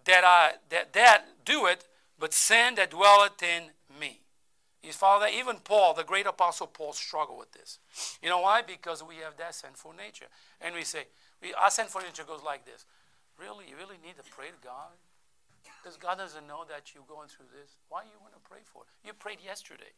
[0.05, 1.85] that I that that do it,
[2.19, 4.21] but sin that dwelleth in me.
[4.83, 5.33] You follow that?
[5.33, 7.79] Even Paul, the great apostle Paul, struggled with this.
[8.21, 8.61] You know why?
[8.61, 10.27] Because we have that sinful nature.
[10.61, 11.07] And we say,
[11.41, 12.85] we, our sinful nature goes like this.
[13.37, 13.65] Really?
[13.69, 14.95] You really need to pray to God?
[15.81, 17.75] Because God doesn't know that you're going through this.
[17.89, 19.07] Why you going to pray for it?
[19.07, 19.91] You prayed yesterday.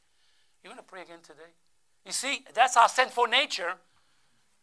[0.63, 1.53] You're going to pray again today?
[2.05, 3.73] You see, that's our sinful nature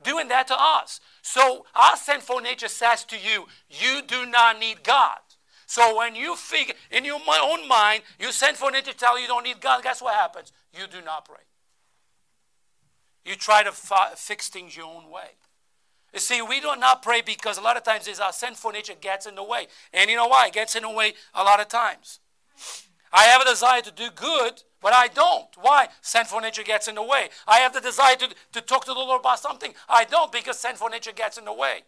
[0.03, 1.01] doing that to us.
[1.23, 5.19] So our sinful nature says to you, you do not need God.
[5.67, 9.29] So when you figure in your own mind, you send for nature tell you you
[9.29, 10.53] don't need God, guess what happens?
[10.73, 11.43] You do not pray.
[13.25, 15.31] You try to fi- fix things your own way.
[16.15, 18.95] You see, we do not pray because a lot of times it's our sinful nature
[18.99, 19.67] gets in the way.
[19.93, 20.47] And you know why?
[20.47, 22.21] It gets in the way a lot of times.
[23.13, 25.49] I have a desire to do good, but I don't.
[25.61, 25.89] Why?
[26.01, 27.29] Sinful nature gets in the way.
[27.47, 29.75] I have the desire to, to talk to the Lord about something.
[29.89, 31.83] I don't because sinful nature gets in the way.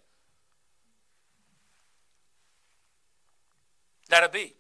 [4.11, 4.55] Let it be.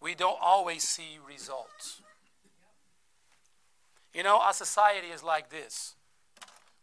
[0.00, 2.00] We don't always see results.
[4.14, 5.94] You know, our society is like this.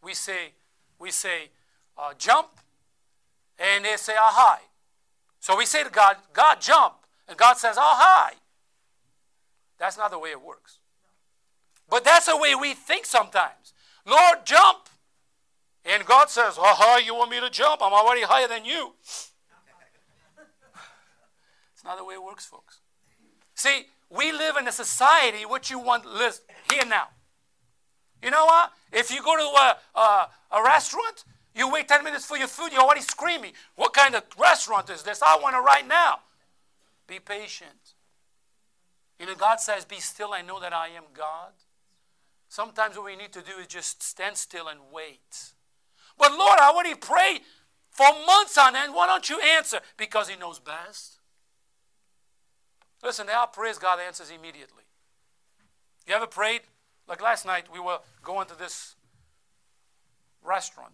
[0.02, 0.54] We say,
[0.98, 1.50] we say,
[1.98, 2.48] uh, jump,
[3.60, 4.62] and they say, ah, high.
[5.39, 6.93] So we say to God, God, jump.
[7.30, 8.34] And God says, oh, hi.
[9.78, 10.80] That's not the way it works.
[11.88, 13.74] But that's the way we think sometimes.
[14.06, 14.89] Lord, jump.
[15.86, 17.82] And God says, oh, high, you want me to jump?
[17.82, 18.94] I'm already higher than you.
[21.74, 22.80] it's not the way it works, folks.
[23.54, 26.39] See, we live in a society which you want live
[26.72, 27.10] here now.
[28.24, 28.74] You know what?
[28.92, 31.24] If you go to a, a, a restaurant,
[31.56, 35.04] you wait 10 minutes for your food, you're already screaming, What kind of restaurant is
[35.04, 35.22] this?
[35.22, 36.20] I want it right now.
[37.10, 37.95] Be patient.
[39.19, 41.54] You know, God says, Be still I know that I am God.
[42.48, 45.54] Sometimes what we need to do is just stand still and wait.
[46.17, 47.41] But Lord, I already prayed
[47.89, 48.93] for months on end.
[48.93, 49.80] Why don't you answer?
[49.98, 51.19] Because He knows best.
[53.04, 54.84] Listen, are prayers God answers immediately.
[56.08, 56.62] You ever prayed?
[57.08, 58.95] Like last night, we were going to this
[60.43, 60.93] restaurant.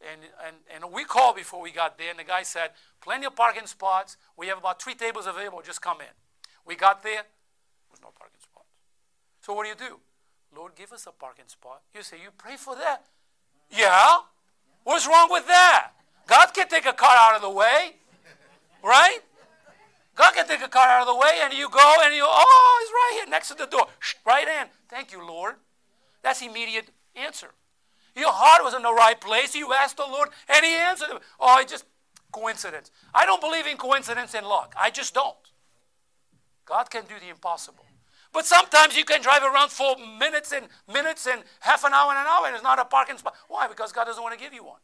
[0.00, 2.70] And, and, and we called before we got there, and the guy said,
[3.02, 4.16] Plenty of parking spots.
[4.36, 5.60] We have about three tables available.
[5.64, 6.14] Just come in.
[6.66, 8.68] We got there, there was no parking spots.
[9.42, 10.00] So what do you do?
[10.56, 11.82] Lord, give us a parking spot.
[11.94, 13.04] You say, You pray for that?
[13.70, 14.18] Yeah?
[14.84, 15.92] What's wrong with that?
[16.26, 17.96] God can take a car out of the way,
[18.82, 19.18] right?
[20.16, 22.78] God can take a car out of the way, and you go and you, oh,
[22.80, 23.86] he's right here next to the door.
[24.26, 24.68] right in.
[24.88, 25.54] Thank you, Lord.
[26.22, 27.48] That's immediate answer.
[28.20, 29.54] Your heart was in the right place.
[29.54, 31.08] You asked the Lord, and He answered.
[31.40, 31.86] Oh, it just
[32.30, 32.90] coincidence.
[33.14, 34.74] I don't believe in coincidence and luck.
[34.78, 35.34] I just don't.
[36.66, 37.84] God can do the impossible.
[38.32, 42.18] But sometimes you can drive around for minutes and minutes and half an hour and
[42.18, 43.34] an hour, and it's not a parking spot.
[43.48, 43.66] Why?
[43.66, 44.80] Because God doesn't want to give you one.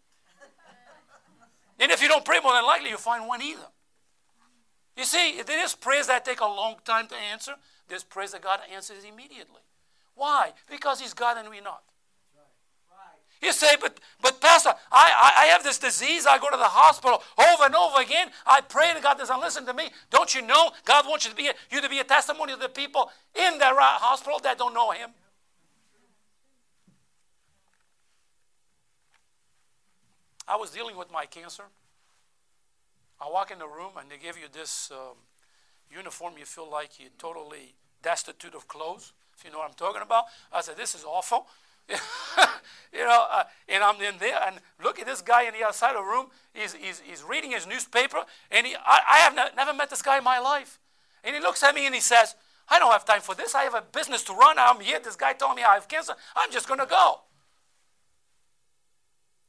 [1.79, 3.69] and if you don't pray, more than likely you'll find one either.
[4.97, 7.53] You see, there's prayers that take a long time to answer.
[7.87, 9.61] There's prayers that God answers immediately.
[10.15, 10.53] Why?
[10.69, 11.83] Because He's God and we're not.
[13.43, 16.27] You say, but, but Pastor, I, I, I, have this disease.
[16.27, 18.29] I go to the hospital over and over again.
[18.47, 19.91] I pray and God doesn't listen to me.
[20.11, 22.59] Don't you know God wants you to be a, you to be a testimony to
[22.59, 25.11] the people in that hospital that don't know Him?
[30.49, 31.65] I was dealing with my cancer.
[33.21, 35.17] I walk in the room and they give you this um,
[35.91, 36.35] uniform.
[36.39, 40.25] You feel like you're totally destitute of clothes, if you know what I'm talking about.
[40.53, 41.47] I said, This is awful.
[42.93, 45.91] you know, uh, and I'm in there and look at this guy on the outside
[45.91, 46.27] of the room.
[46.53, 50.03] He's, he's, he's reading his newspaper, and he, I, I have ne- never met this
[50.03, 50.79] guy in my life.
[51.25, 52.35] And he looks at me and he says,
[52.69, 53.55] I don't have time for this.
[53.55, 54.57] I have a business to run.
[54.59, 54.99] I'm here.
[55.03, 56.15] This guy told me I have cancer.
[56.35, 57.21] I'm just going to go.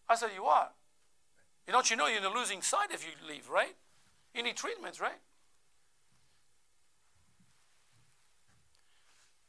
[0.09, 0.69] I said, You are?
[1.65, 3.75] You don't you know you're in losing side if you leave, right?
[4.33, 5.19] You need treatments, right?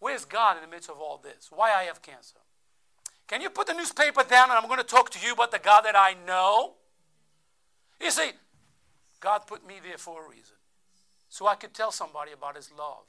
[0.00, 1.48] Where's God in the midst of all this?
[1.50, 2.38] Why I have cancer?
[3.28, 5.58] Can you put the newspaper down and I'm going to talk to you about the
[5.58, 6.74] God that I know?
[8.00, 8.30] You see,
[9.20, 10.56] God put me there for a reason.
[11.28, 13.04] So I could tell somebody about his love.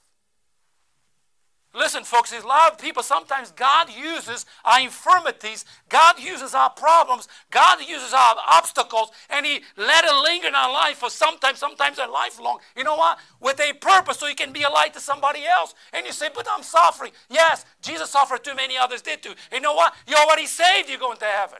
[1.73, 6.71] Listen, folks, there's a lot of people, sometimes God uses our infirmities, God uses our
[6.71, 11.59] problems, God uses our obstacles, and He let it linger in our life for sometimes,
[11.59, 12.57] sometimes a lifelong.
[12.75, 13.19] You know what?
[13.39, 15.75] With a purpose, so He can be a light to somebody else.
[15.93, 17.11] And you say, but I'm suffering.
[17.29, 19.35] Yes, Jesus suffered too, many others did too.
[19.53, 19.93] You know what?
[20.07, 21.59] You're already saved, you're going to heaven.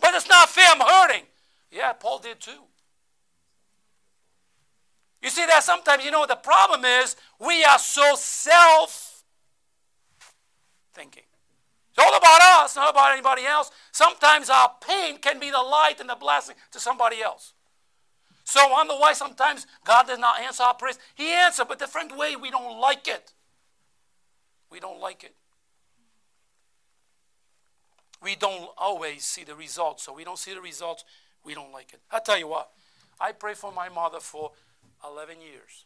[0.00, 1.24] But it's not fair, I'm hurting.
[1.70, 2.64] Yeah, Paul did too.
[5.20, 9.13] You see that sometimes, you know, the problem is we are so self
[10.94, 11.24] thinking.
[11.90, 13.70] It's all about us, not about anybody else.
[13.92, 17.52] Sometimes our pain can be the light and the blessing to somebody else.
[18.44, 20.98] So I wonder why sometimes God does not answer our prayers.
[21.14, 22.36] He answers, but different way.
[22.36, 23.32] We don't like it.
[24.70, 25.34] We don't like it.
[28.22, 30.02] We don't always see the results.
[30.02, 31.04] So we don't see the results.
[31.44, 32.00] We don't like it.
[32.10, 32.70] I tell you what.
[33.20, 34.52] I prayed for my mother for
[35.06, 35.84] 11 years.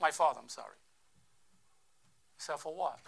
[0.00, 0.76] My father, I'm sorry.
[2.36, 3.00] Except for what?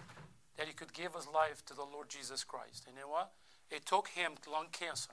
[0.57, 2.85] That he could give his life to the Lord Jesus Christ.
[2.87, 3.31] And you know what?
[3.71, 5.13] It took him lung cancer.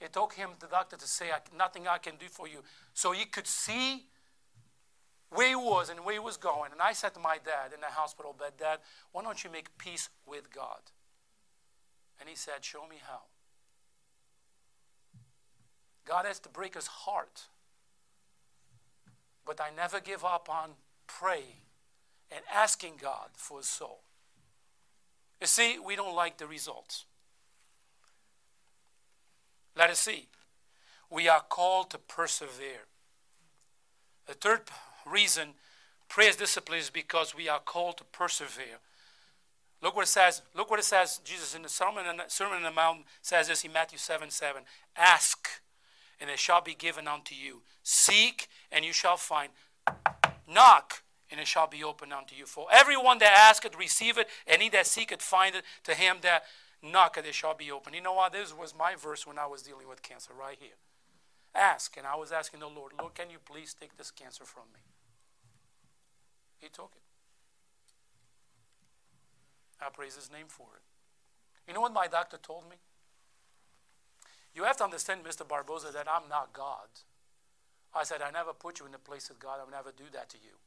[0.00, 1.26] It took him, the doctor, to say,
[1.56, 2.62] nothing I can do for you.
[2.94, 4.06] So he could see
[5.30, 6.72] where he was and where he was going.
[6.72, 8.78] And I said to my dad in the hospital bed, Dad,
[9.12, 10.80] why don't you make peace with God?
[12.18, 13.20] And he said, Show me how.
[16.06, 17.46] God has to break his heart.
[19.44, 20.70] But I never give up on
[21.06, 21.60] praying
[22.30, 24.00] and asking God for a soul.
[25.40, 27.06] You see, we don't like the results.
[29.76, 30.28] Let us see.
[31.10, 32.86] We are called to persevere.
[34.26, 34.62] The third
[35.06, 35.54] reason
[36.08, 38.78] prayer is discipline is because we are called to persevere.
[39.82, 40.42] Look what it says.
[40.54, 41.20] Look what it says.
[41.24, 44.62] Jesus in the Sermon, Sermon on the Mount says this in Matthew 7 7.
[44.96, 45.48] Ask,
[46.20, 47.62] and it shall be given unto you.
[47.82, 49.50] Seek, and you shall find.
[50.46, 52.46] Knock, and it shall be opened unto you.
[52.46, 55.64] For everyone that asketh, receive it, and he that seeketh, find it.
[55.84, 56.44] To him that
[56.82, 57.94] knocketh, it shall be opened.
[57.94, 58.32] You know what?
[58.32, 60.78] This was my verse when I was dealing with cancer, right here.
[61.54, 64.64] Ask, and I was asking the Lord, Lord, can you please take this cancer from
[64.72, 64.80] me?
[66.58, 67.02] He took it.
[69.84, 70.82] I praise his name for it.
[71.66, 72.76] You know what my doctor told me?
[74.54, 75.46] You have to understand, Mr.
[75.46, 76.88] Barboza, that I'm not God.
[77.94, 79.58] I said, I never put you in the place of God.
[79.60, 80.58] I will never do that to you.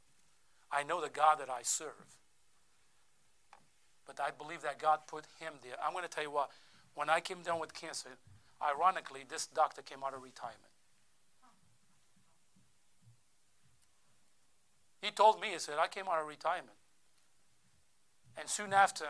[0.72, 2.18] I know the God that I serve.
[4.05, 5.76] But I believe that God put him there.
[5.84, 6.49] I'm going to tell you what,
[6.95, 8.09] when I came down with cancer,
[8.61, 10.59] ironically, this doctor came out of retirement.
[15.01, 16.78] He told me, he said, I came out of retirement.
[18.38, 19.05] And soon after,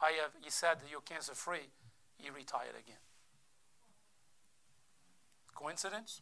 [0.00, 1.70] I have, he said that you're cancer free,
[2.18, 3.00] he retired again.
[5.54, 6.20] Coincidence?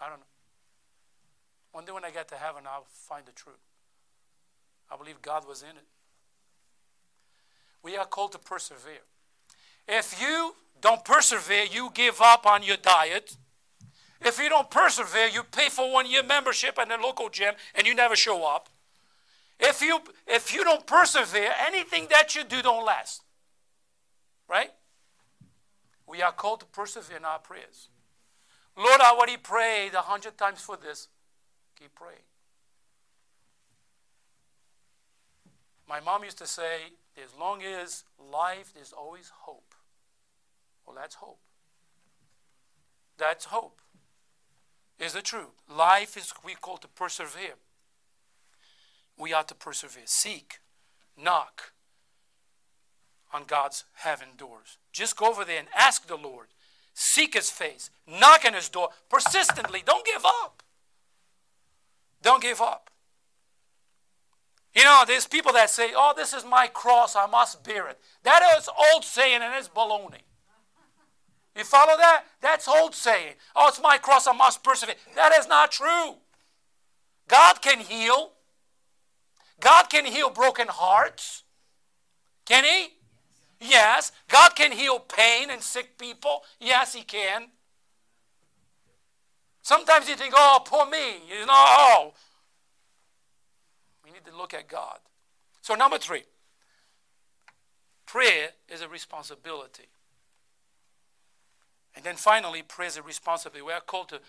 [0.00, 0.29] I don't know.
[1.72, 3.60] One day when I get to heaven, I'll find the truth.
[4.90, 5.86] I believe God was in it.
[7.82, 9.04] We are called to persevere.
[9.86, 13.36] If you don't persevere, you give up on your diet.
[14.20, 17.86] If you don't persevere, you pay for one year membership at the local gym and
[17.86, 18.68] you never show up.
[19.58, 23.22] If you if you don't persevere, anything that you do don't last.
[24.48, 24.70] Right?
[26.06, 27.88] We are called to persevere in our prayers.
[28.76, 31.08] Lord, I already prayed a hundred times for this.
[31.80, 32.18] Keep praying.
[35.88, 39.74] My mom used to say, as long as life, there's always hope.
[40.86, 41.40] Well, that's hope.
[43.18, 43.80] That's hope.
[44.98, 45.62] Is the truth.
[45.68, 47.54] Life is we call to persevere
[49.20, 50.04] we ought to persevere.
[50.06, 50.60] Seek,
[51.16, 51.72] knock
[53.32, 54.78] on God's heaven doors.
[54.92, 56.48] Just go over there and ask the Lord.
[56.94, 57.90] Seek his face.
[58.06, 59.82] Knock on his door persistently.
[59.84, 60.62] Don't give up.
[62.22, 62.90] Don't give up.
[64.74, 67.98] You know, there's people that say, oh, this is my cross, I must bear it.
[68.22, 70.22] That is old saying and it's baloney.
[71.56, 72.24] You follow that?
[72.40, 73.34] That's old saying.
[73.56, 74.94] Oh, it's my cross, I must persevere.
[75.16, 76.16] That is not true.
[77.26, 78.32] God can heal.
[79.60, 81.42] God can heal broken hearts.
[82.44, 82.94] Can He?
[83.60, 84.12] Yes.
[84.28, 86.44] God can heal pain and sick people.
[86.60, 87.48] Yes, He can.
[89.70, 91.22] Sometimes you think, oh, poor me.
[91.28, 92.12] You know, oh.
[94.04, 94.98] We need to look at God.
[95.62, 96.24] So, number three,
[98.04, 99.86] prayer is a responsibility.
[101.94, 103.64] And then finally, prayer is a responsibility.
[103.64, 104.20] We are called to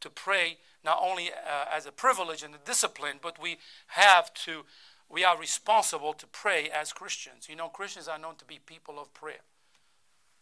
[0.00, 3.58] to pray not only uh, as a privilege and a discipline, but we
[3.88, 4.64] have to,
[5.10, 7.46] we are responsible to pray as Christians.
[7.46, 9.44] You know, Christians are known to be people of prayer.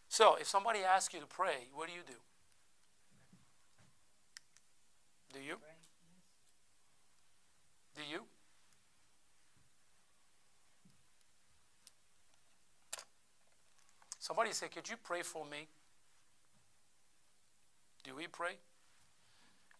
[0.07, 2.13] So if somebody asks you to pray, what do you do?
[5.37, 5.55] Do you?
[7.95, 8.21] Do you?
[14.27, 15.71] Somebody say, Could you pray for me?
[18.03, 18.59] Do we pray?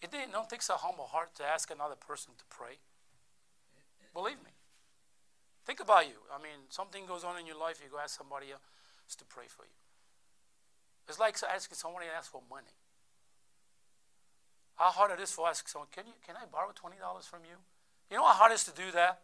[0.01, 2.79] It don't takes a humble heart to ask another person to pray.
[4.13, 4.51] Believe me.
[5.65, 6.15] Think about you.
[6.33, 9.47] I mean, something goes on in your life, you go ask somebody else to pray
[9.49, 9.75] for you.
[11.09, 12.71] It's like asking somebody to ask for money.
[14.75, 17.41] How hard it is for asking someone, can you can I borrow twenty dollars from
[17.43, 17.59] you?
[18.09, 19.19] You know how hard it is to do that?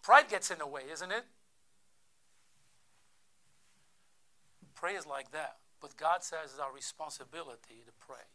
[0.00, 1.26] Pride gets in the way, isn't it?
[4.76, 5.56] Pray is like that.
[5.80, 8.28] But God says it's our responsibility to pray.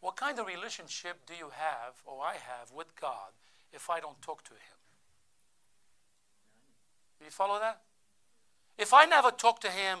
[0.00, 3.32] What kind of relationship do you have, or I have, with God
[3.72, 4.78] if I don't talk to Him?
[7.18, 7.82] Do you follow that?
[8.78, 9.98] If I never talk to Him,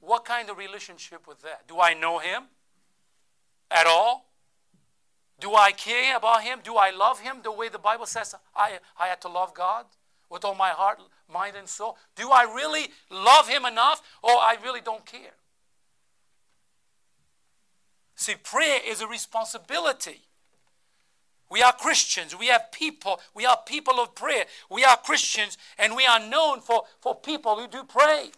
[0.00, 1.68] what kind of relationship with that?
[1.68, 2.44] Do I know Him
[3.70, 4.26] at all?
[5.38, 6.60] Do I care about Him?
[6.62, 9.86] Do I love Him the way the Bible says I, I had to love God
[10.30, 11.00] with all my heart,
[11.32, 11.96] mind, and soul?
[12.16, 15.34] Do I really love Him enough, or I really don't care?
[18.14, 20.20] See, prayer is a responsibility.
[21.50, 22.38] We are Christians.
[22.38, 23.20] We have people.
[23.34, 24.44] We are people of prayer.
[24.70, 28.30] We are Christians, and we are known for, for people who do pray.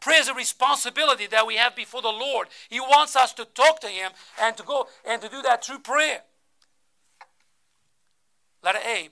[0.00, 2.48] Prayer is a responsibility that we have before the Lord.
[2.68, 5.80] He wants us to talk to Him and to go and to do that through
[5.80, 6.22] prayer.
[8.62, 9.08] Letter A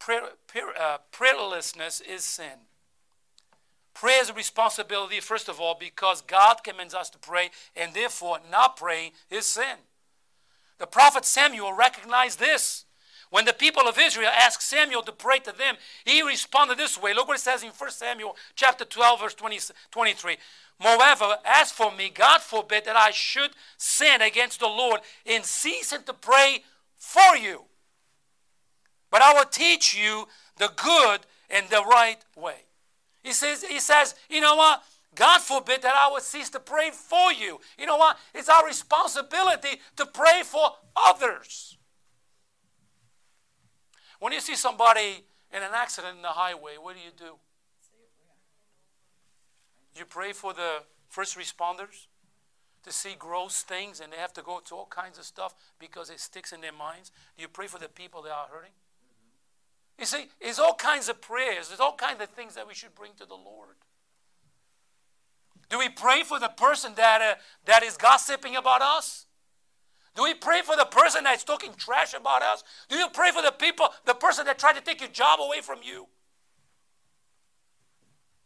[0.00, 2.66] Uh, prayerlessness is sin.
[3.94, 8.38] Prayer is a responsibility, first of all, because God commands us to pray, and therefore
[8.50, 9.76] not praying is sin.
[10.78, 12.84] The prophet Samuel recognized this.
[13.30, 17.14] When the people of Israel asked Samuel to pray to them, he responded this way.
[17.14, 19.58] Look what it says in 1 Samuel chapter 12, verse 20,
[19.90, 20.36] 23.
[20.82, 26.02] Moreover, as for me, God forbid that I should sin against the Lord in ceasing
[26.04, 26.64] to pray
[26.96, 27.64] for you.
[29.14, 32.56] But I will teach you the good and the right way.
[33.22, 34.82] He says, he says, you know what?
[35.14, 37.60] God forbid that I would cease to pray for you.
[37.78, 38.18] You know what?
[38.34, 41.78] It's our responsibility to pray for others.
[44.18, 47.36] When you see somebody in an accident in the highway, what do you do?
[49.96, 52.08] You pray for the first responders
[52.82, 56.10] to see gross things and they have to go to all kinds of stuff because
[56.10, 57.12] it sticks in their minds.
[57.36, 58.72] Do you pray for the people that are hurting?
[59.98, 62.94] You see, there's all kinds of prayers, there's all kinds of things that we should
[62.94, 63.76] bring to the Lord.
[65.70, 67.34] Do we pray for the person that, uh,
[67.64, 69.26] that is gossiping about us?
[70.14, 72.62] Do we pray for the person that's talking trash about us?
[72.88, 75.60] Do you pray for the people, the person that tried to take your job away
[75.60, 76.06] from you?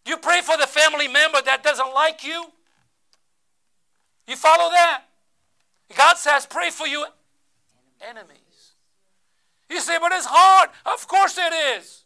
[0.04, 2.46] Do you pray for the family member that doesn't like you?
[4.26, 5.02] You follow that?
[5.96, 7.06] God says, pray for your
[8.00, 8.47] enemies.
[9.68, 10.70] You say, but it's hard.
[10.86, 12.04] Of course it is.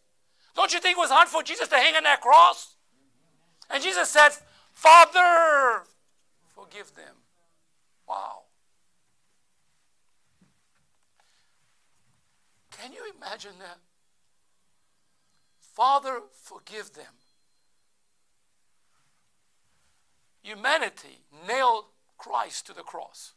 [0.55, 2.77] Don't you think it was hard for Jesus to hang on that cross?
[3.71, 4.31] And Jesus said,
[4.73, 5.85] Father,
[6.55, 7.15] forgive them.
[8.09, 8.43] Wow.
[12.79, 13.79] Can you imagine that?
[15.75, 17.15] Father, forgive them.
[20.43, 21.85] Humanity nailed
[22.19, 23.33] Christ to the cross.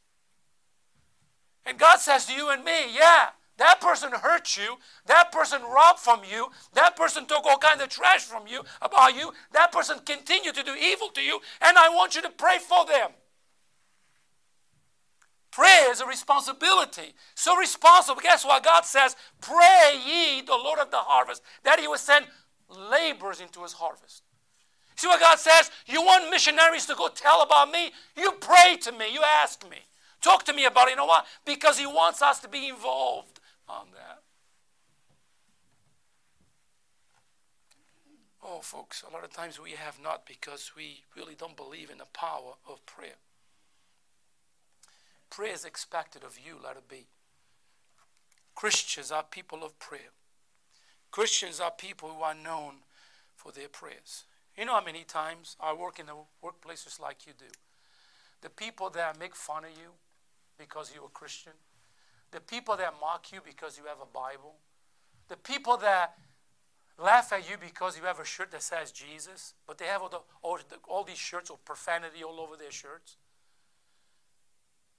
[1.66, 4.76] And God says to you and me, yeah, that person hurt you.
[5.06, 6.48] That person robbed from you.
[6.74, 9.32] That person took all kinds of trash from you about you.
[9.54, 12.86] That person continued to do evil to you, and I want you to pray for
[12.86, 13.12] them.
[15.52, 17.14] Prayer is a responsibility.
[17.34, 18.20] So responsible.
[18.22, 18.62] Guess what?
[18.64, 22.26] God says, Pray ye the Lord of the harvest, that he will send
[22.70, 24.24] laborers into his harvest.
[24.98, 25.72] See what God says?
[25.86, 27.92] You want missionaries to go tell about me?
[28.18, 29.14] You pray to me.
[29.14, 29.78] You ask me.
[30.22, 30.92] Talk to me about it.
[30.92, 31.26] You know what?
[31.46, 33.35] Because he wants us to be involved
[33.68, 34.22] on that.
[38.44, 41.98] Oh, folks, a lot of times we have not because we really don't believe in
[41.98, 43.18] the power of prayer.
[45.32, 47.08] Prayer is expected of you, let it be.
[48.54, 50.14] Christians are people of prayer.
[51.12, 52.76] Christians are people who are known
[53.36, 54.26] for their prayers.
[54.58, 56.14] You know how many times I work in the
[56.44, 57.52] workplaces like you do?
[58.42, 59.92] The people that make fun of you
[60.58, 61.54] because you're a Christian,
[62.36, 64.56] the people that mock you because you have a Bible,
[65.30, 66.18] the people that
[67.00, 70.10] laugh at you because you have a shirt that says Jesus, but they have all,
[70.10, 73.16] the, all, the, all these shirts of profanity all over their shirts.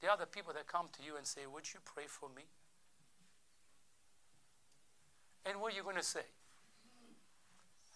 [0.01, 2.45] They are the people that come to you and say, Would you pray for me?
[5.45, 6.24] And what are you going to say?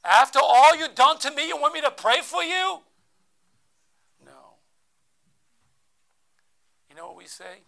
[0.04, 2.80] After all you've done to me, you want me to pray for you?
[4.22, 4.58] No.
[6.90, 7.62] You know what we say?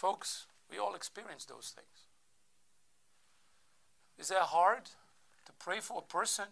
[0.00, 2.06] Folks, we all experience those things.
[4.18, 4.84] Is that hard
[5.44, 6.46] to pray for a person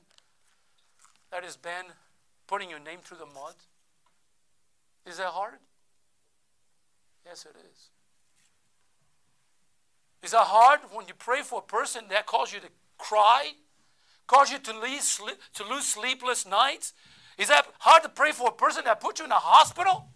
[1.31, 1.87] that has been
[2.47, 3.55] putting your name through the mud?
[5.07, 5.55] Is that hard?
[7.25, 7.87] Yes, it is.
[10.23, 12.69] Is that hard when you pray for a person that caused you to
[12.99, 13.53] cry,
[14.27, 15.23] caused you to lose,
[15.55, 16.93] to lose sleepless nights?
[17.39, 20.11] Is that hard to pray for a person that put you in a hospital?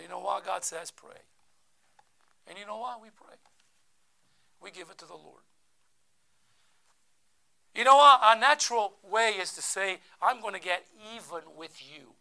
[0.00, 0.46] But you know what?
[0.46, 1.20] God says pray.
[2.48, 3.02] And you know what?
[3.02, 3.36] We pray.
[4.62, 5.42] We give it to the Lord.
[7.74, 8.18] You know what?
[8.22, 12.14] Our natural way is to say, I'm going to get even with you.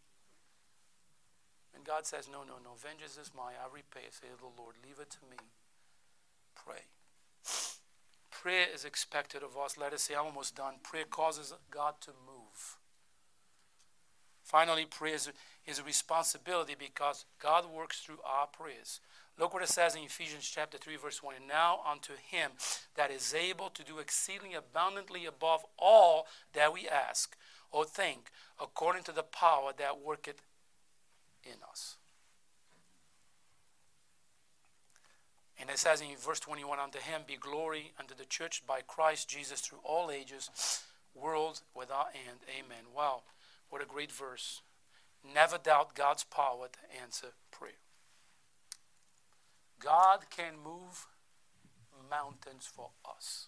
[1.74, 2.72] And God says, No, no, no.
[2.78, 3.56] Vengeance is mine.
[3.64, 4.10] I repay.
[4.12, 5.38] Say to the Lord, leave it to me.
[6.56, 6.84] Pray.
[8.30, 9.78] Prayer is expected of us.
[9.78, 10.76] Let us say, I'm almost done.
[10.84, 12.76] Prayer causes God to move.
[14.50, 15.32] Finally, prayer is,
[15.70, 19.00] is a responsibility because God works through our prayers.
[19.38, 21.36] Look what it says in Ephesians chapter 3, verse 1.
[21.38, 22.52] And now unto him
[22.96, 27.38] that is able to do exceedingly abundantly above all that we ask
[27.72, 30.42] or think, according to the power that worketh
[31.44, 31.96] in us.
[35.60, 39.30] And it says in verse 21 Unto him be glory unto the church by Christ
[39.30, 40.50] Jesus through all ages,
[41.14, 42.40] world without end.
[42.50, 42.86] Amen.
[42.96, 43.22] Wow,
[43.70, 44.62] what a great verse.
[45.24, 47.74] Never doubt God's power to answer prayer.
[49.80, 51.08] God can move
[52.10, 53.48] mountains for us.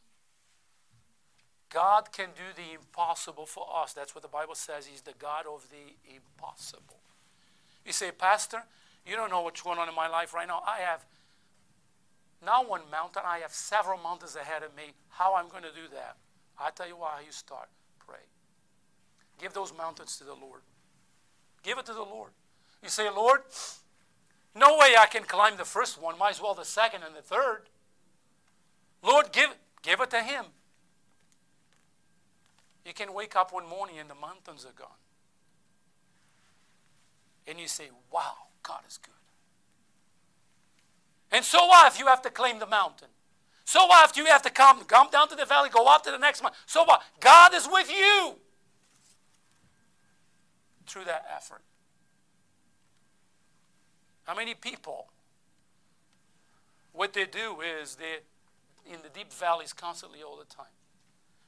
[1.69, 3.93] God can do the impossible for us.
[3.93, 4.85] That's what the Bible says.
[4.85, 6.99] He's the God of the impossible.
[7.85, 8.63] You say, Pastor,
[9.05, 10.61] you don't know what's going on in my life right now.
[10.67, 11.05] I have
[12.45, 14.93] not one mountain, I have several mountains ahead of me.
[15.09, 16.17] How I'm going to do that?
[16.59, 17.69] I tell you why you start.
[17.99, 18.25] Pray.
[19.39, 20.61] Give those mountains to the Lord.
[21.63, 22.31] Give it to the Lord.
[22.83, 23.41] You say, Lord,
[24.55, 27.21] no way I can climb the first one, might as well the second and the
[27.21, 27.63] third.
[29.03, 29.49] Lord, give,
[29.81, 30.45] give it to Him.
[32.85, 34.89] You can wake up one morning and the mountains are gone.
[37.47, 38.33] And you say, wow,
[38.63, 39.13] God is good.
[41.31, 43.07] And so what if you have to claim the mountain?
[43.63, 46.11] So what if you have to come, come down to the valley, go up to
[46.11, 46.51] the next one?
[46.65, 47.01] So what?
[47.19, 48.35] God is with you
[50.91, 51.61] through that effort.
[54.23, 55.07] How many people,
[56.91, 58.19] what they do is they
[58.85, 60.65] in the deep valleys constantly all the time.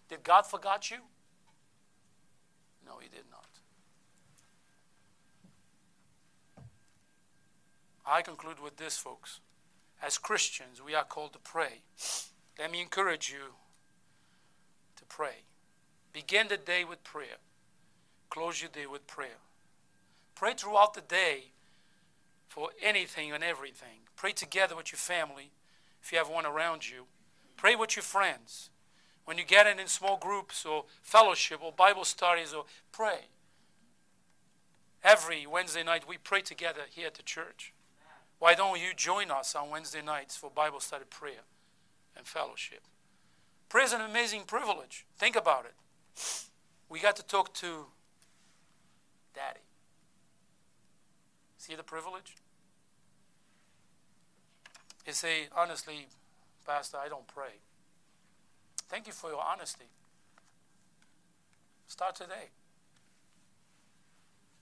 [0.10, 0.98] Did God forgot you?
[2.86, 3.48] No, he did not.
[8.06, 9.40] I conclude with this, folks.
[10.02, 11.84] As Christians, we are called to pray.
[12.60, 13.54] Let me encourage you
[14.98, 15.46] to pray.
[16.12, 17.38] Begin the day with prayer.
[18.34, 19.38] Close your day with prayer.
[20.34, 21.52] Pray throughout the day
[22.48, 24.08] for anything and everything.
[24.16, 25.52] Pray together with your family
[26.02, 27.04] if you have one around you.
[27.58, 28.72] Pray with your friends.
[29.26, 33.28] When you get in in small groups or fellowship or Bible studies or pray.
[35.04, 37.72] Every Wednesday night we pray together here at the church.
[38.40, 41.46] Why don't you join us on Wednesday nights for Bible study prayer
[42.18, 42.82] and fellowship?
[43.70, 45.06] Prayer is an amazing privilege.
[45.20, 45.76] Think about it.
[46.90, 47.86] We got to talk to
[49.34, 49.62] Daddy.
[51.58, 52.36] See the privilege?
[55.06, 56.08] You say, honestly,
[56.66, 57.60] Pastor, I don't pray.
[58.90, 59.86] Thank you for your honesty.
[61.88, 62.52] Start today.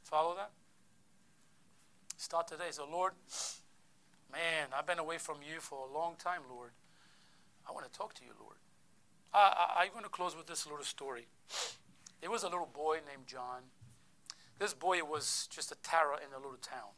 [0.03, 0.51] Follow that?
[2.17, 2.69] Start today.
[2.71, 3.13] So, Lord,
[4.31, 6.71] Man, I've been away from you for a long time, Lord.
[7.67, 8.55] I want to talk to you, Lord.
[9.33, 11.27] I, I, I'm going to close with this little story.
[12.21, 13.63] There was a little boy named John.
[14.61, 16.93] This boy was just a terror in the little town.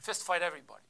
[0.00, 0.82] Fist fight everybody.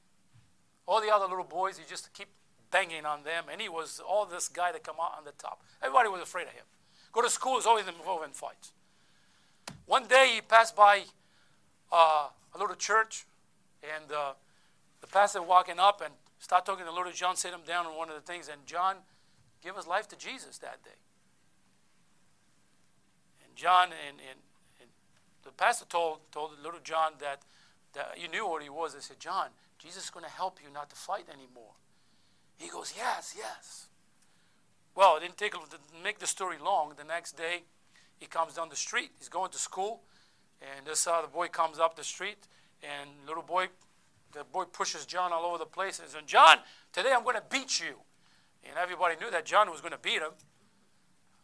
[0.86, 2.28] All the other little boys, he just keep
[2.70, 5.60] banging on them, and he was all this guy that come out on the top.
[5.82, 6.64] Everybody was afraid of him.
[7.12, 8.72] Go to school, he's always involved in fights.
[9.84, 11.02] One day he passed by
[11.92, 13.26] uh, a little church,
[13.82, 14.32] and uh,
[15.02, 18.08] the pastor walking up and start talking to little John, sit him down on one
[18.08, 18.96] of the things, and John
[19.62, 20.96] gave his life to Jesus that day.
[23.44, 24.38] And John and, and, and
[25.44, 27.42] the pastor told told little John that,
[27.94, 28.94] that you knew what he was.
[28.94, 31.72] They said, John, Jesus is going to help you not to fight anymore.
[32.56, 33.86] He goes, Yes, yes.
[34.94, 36.92] Well, it didn't take to make the story long.
[36.96, 37.62] The next day,
[38.18, 39.10] he comes down the street.
[39.18, 40.02] He's going to school,
[40.60, 42.46] and this other boy comes up the street,
[42.82, 43.68] and little boy
[44.32, 46.58] the boy pushes John all over the place and says, John,
[46.92, 47.96] today I'm going to beat you.
[48.64, 50.32] And everybody knew that John was going to beat him.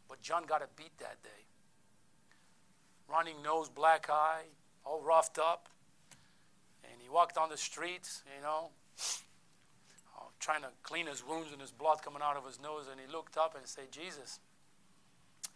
[0.09, 1.48] But John got a beat that day.
[3.11, 4.43] Running nose, black eye,
[4.85, 5.69] all roughed up.
[6.85, 8.71] And he walked on the streets, you know,
[10.17, 12.87] uh, trying to clean his wounds and his blood coming out of his nose.
[12.91, 14.41] And he looked up and said, Jesus,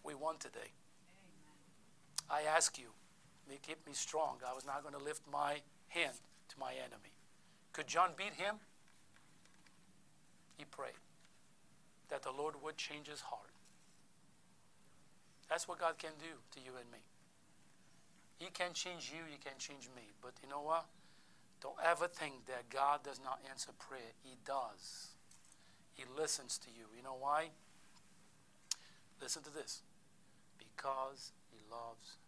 [0.04, 0.72] we won today.
[2.30, 2.86] I ask you,
[3.62, 4.38] keep me strong.
[4.48, 6.14] I was not going to lift my hand
[6.48, 7.12] to my enemy.
[7.72, 8.56] Could John beat him?
[10.56, 10.92] He prayed
[12.08, 13.50] that the Lord would change his heart.
[15.48, 16.98] That's what God can do to you and me.
[18.42, 20.10] He can change you, He can change me.
[20.20, 20.86] But you know what?
[21.60, 24.18] Don't ever think that God does not answer prayer.
[24.24, 25.14] He does.
[25.94, 26.86] He listens to you.
[26.96, 27.50] You know why?
[29.20, 29.82] Listen to this.
[30.58, 32.18] Because He loves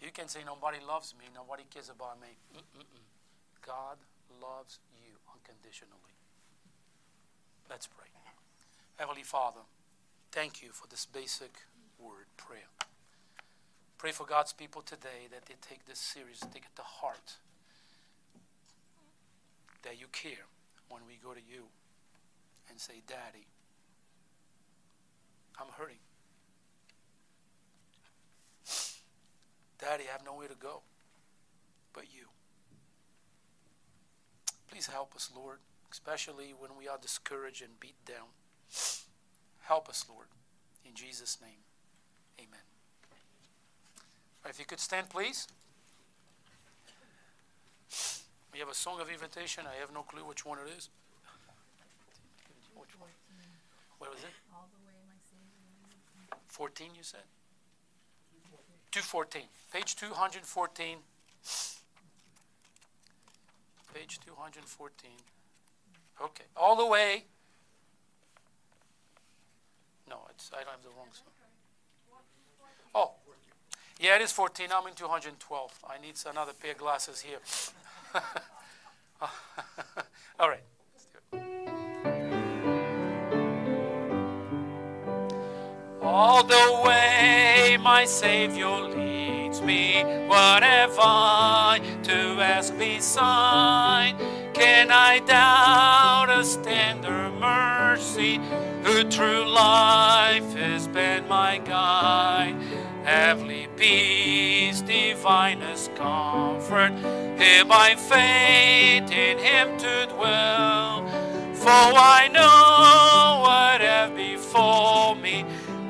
[0.00, 2.28] You You can say, Nobody loves me, nobody cares about me.
[2.54, 3.06] Mm-mm-mm.
[3.64, 3.98] God
[4.42, 6.18] loves you unconditionally.
[7.70, 8.06] Let's pray.
[8.96, 9.60] Heavenly Father,
[10.32, 11.52] thank you for this basic
[11.98, 12.85] word, prayer.
[13.98, 17.36] Pray for God's people today that they take this serious, take it to heart,
[19.82, 20.46] that you care
[20.88, 21.64] when we go to you
[22.68, 23.46] and say, Daddy,
[25.58, 25.96] I'm hurting.
[29.78, 30.82] Daddy, I have nowhere to go
[31.96, 32.26] but you.
[34.70, 35.58] Please help us, Lord,
[35.90, 38.28] especially when we are discouraged and beat down.
[39.62, 40.26] Help us, Lord.
[40.84, 41.64] In Jesus' name,
[42.38, 42.75] amen.
[44.48, 45.48] If you could stand, please.
[48.52, 49.64] We have a song of invitation.
[49.66, 50.88] I have no clue which one it is.
[52.74, 53.10] Which one?
[53.98, 54.30] What was it?
[56.48, 57.20] 14, you said?
[58.92, 59.42] 214.
[59.72, 60.96] Page 214.
[63.92, 65.10] Page 214.
[66.22, 66.44] Okay.
[66.56, 67.24] All the way.
[70.08, 71.32] No, it's, I don't have the wrong song.
[72.94, 73.12] Oh.
[73.98, 74.68] Yeah, it is 14.
[74.74, 75.84] I'm in 212.
[75.88, 77.38] I need another pair of glasses here.
[80.38, 80.62] All right.
[86.02, 94.14] All the way my Savior leads me, what have I to ask beside?
[94.52, 98.40] Can I doubt His tender mercy,
[98.82, 102.56] who through life has been my guide?
[103.06, 106.92] Heavenly peace, divinest comfort,
[107.38, 111.06] here by faith in Him to dwell.
[111.54, 115.44] For I know what have before me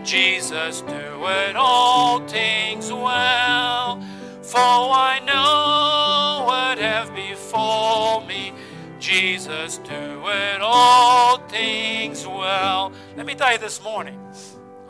[0.04, 4.00] Jesus doeth all things well.
[4.42, 8.52] For I know what have before me.
[9.00, 12.92] Jesus doeth all things well.
[13.16, 14.20] Let me tell you this morning.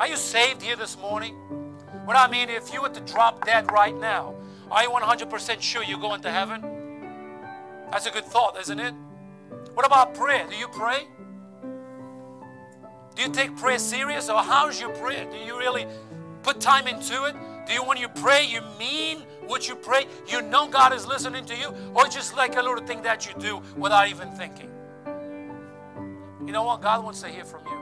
[0.01, 1.66] Are you saved here this morning?
[2.07, 4.37] What I mean, if you were to drop dead right now,
[4.71, 6.63] are you 100% sure you're going to heaven?
[7.91, 8.95] That's a good thought, isn't it?
[9.75, 10.47] What about prayer?
[10.49, 11.01] Do you pray?
[13.17, 15.27] Do you take prayer serious or how's your prayer?
[15.29, 15.85] Do you really
[16.45, 17.35] put time into it?
[17.67, 20.07] Do you, when you pray, you mean what you pray?
[20.29, 21.75] You know God is listening to you?
[21.93, 24.71] Or just like a little thing that you do without even thinking?
[26.47, 26.83] You know what?
[26.83, 27.73] God wants to hear from you.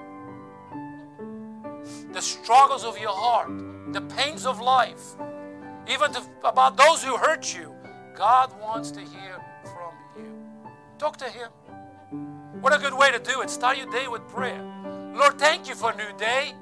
[2.14, 3.50] The struggles of your heart,
[3.92, 5.16] the pains of life,
[5.88, 7.74] even to, about those who hurt you,
[8.14, 10.32] God wants to hear from you.
[10.98, 11.50] Talk to Him.
[12.60, 13.50] What a good way to do it.
[13.50, 14.62] Start your day with prayer.
[15.14, 16.54] Lord, thank you for a new day.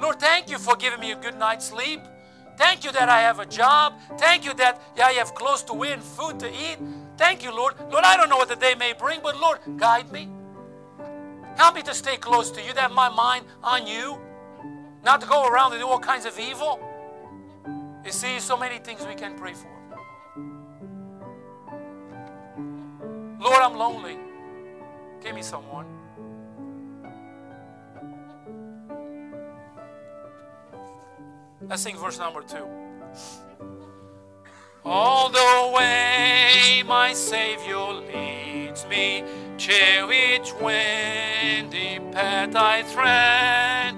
[0.00, 2.00] Lord, thank you for giving me a good night's sleep.
[2.58, 3.94] Thank you that I have a job.
[4.18, 6.78] Thank you that yeah, I have clothes to wear and food to eat.
[7.16, 7.74] Thank you, Lord.
[7.90, 10.28] Lord, I don't know what the day may bring, but Lord, guide me.
[11.56, 14.18] Help me to stay close to you, that my mind on you,
[15.06, 16.80] not to go around and do all kinds of evil.
[18.04, 19.70] You see, so many things we can pray for.
[23.40, 24.18] Lord, I'm lonely.
[25.22, 25.86] Give me someone.
[31.68, 32.66] Let's sing verse number two.
[34.84, 39.22] All the way my Savior leads me,
[39.58, 43.94] to each windy path I tread,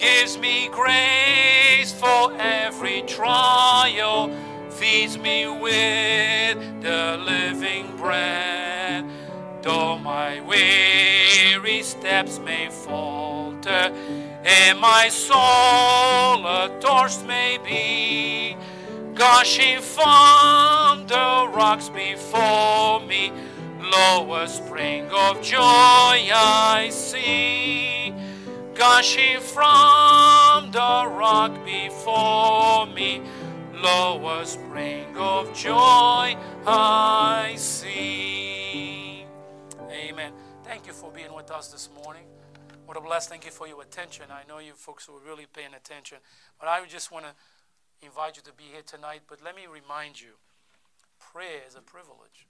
[0.00, 4.34] gives me grace for every trial,
[4.70, 9.04] feeds me with the living bread.
[9.60, 13.92] Though my weary steps may falter,
[14.42, 15.36] and my soul
[16.48, 18.56] athirst may be,
[19.14, 23.32] gushing from the rocks before me.
[23.82, 27.99] Lo, a spring of joy I see,
[28.80, 33.20] gushing from the rock before me.
[33.74, 36.34] Lo, a spring of joy
[36.66, 39.26] I see.
[39.90, 40.32] Amen.
[40.64, 42.22] Thank you for being with us this morning.
[42.86, 43.32] What a blessing.
[43.32, 44.24] Thank you for your attention.
[44.30, 46.16] I know you folks were really paying attention.
[46.58, 47.32] But I just want to
[48.00, 49.20] invite you to be here tonight.
[49.28, 50.40] But let me remind you
[51.18, 52.48] prayer is a privilege.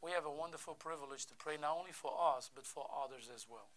[0.00, 3.46] We have a wonderful privilege to pray not only for us, but for others as
[3.50, 3.70] well.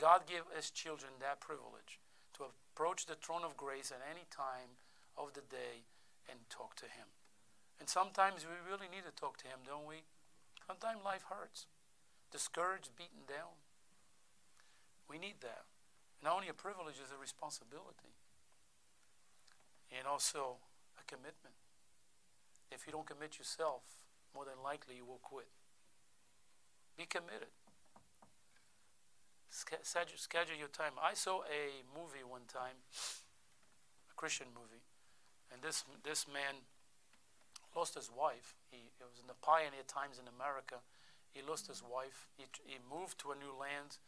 [0.00, 2.00] God gave His children that privilege
[2.40, 4.80] to approach the throne of grace at any time
[5.12, 5.84] of the day
[6.24, 7.12] and talk to Him.
[7.76, 10.08] And sometimes we really need to talk to Him, don't we?
[10.64, 11.68] Sometimes life hurts,
[12.32, 13.60] discouraged, beaten down.
[15.04, 15.68] We need that.
[16.24, 18.16] Not only a privilege, it's a responsibility.
[19.92, 20.64] And also
[20.96, 21.60] a commitment.
[22.72, 24.00] If you don't commit yourself,
[24.32, 25.52] more than likely you will quit.
[26.96, 27.52] Be committed.
[29.50, 30.92] Schedule your time.
[31.02, 32.78] I saw a movie one time,
[34.10, 34.86] a Christian movie,
[35.52, 36.62] and this this man
[37.74, 38.54] lost his wife.
[38.70, 40.76] He it was in the pioneer times in America.
[41.30, 42.26] He lost his wife.
[42.36, 43.98] He, he moved to a new land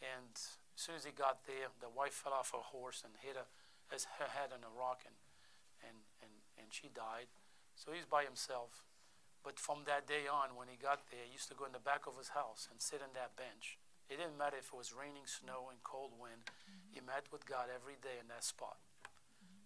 [0.00, 3.36] and as soon as he got there, the wife fell off her horse and hit
[3.36, 3.48] her,
[3.92, 5.16] her head on a rock, and,
[5.84, 7.28] and, and, and she died.
[7.76, 8.84] So he's by himself.
[9.44, 11.80] But from that day on, when he got there, he used to go in the
[11.80, 13.79] back of his house and sit on that bench.
[14.10, 16.50] It didn't matter if it was raining, snow, and cold wind.
[16.50, 16.98] Mm-hmm.
[16.98, 18.82] He met with God every day in that spot.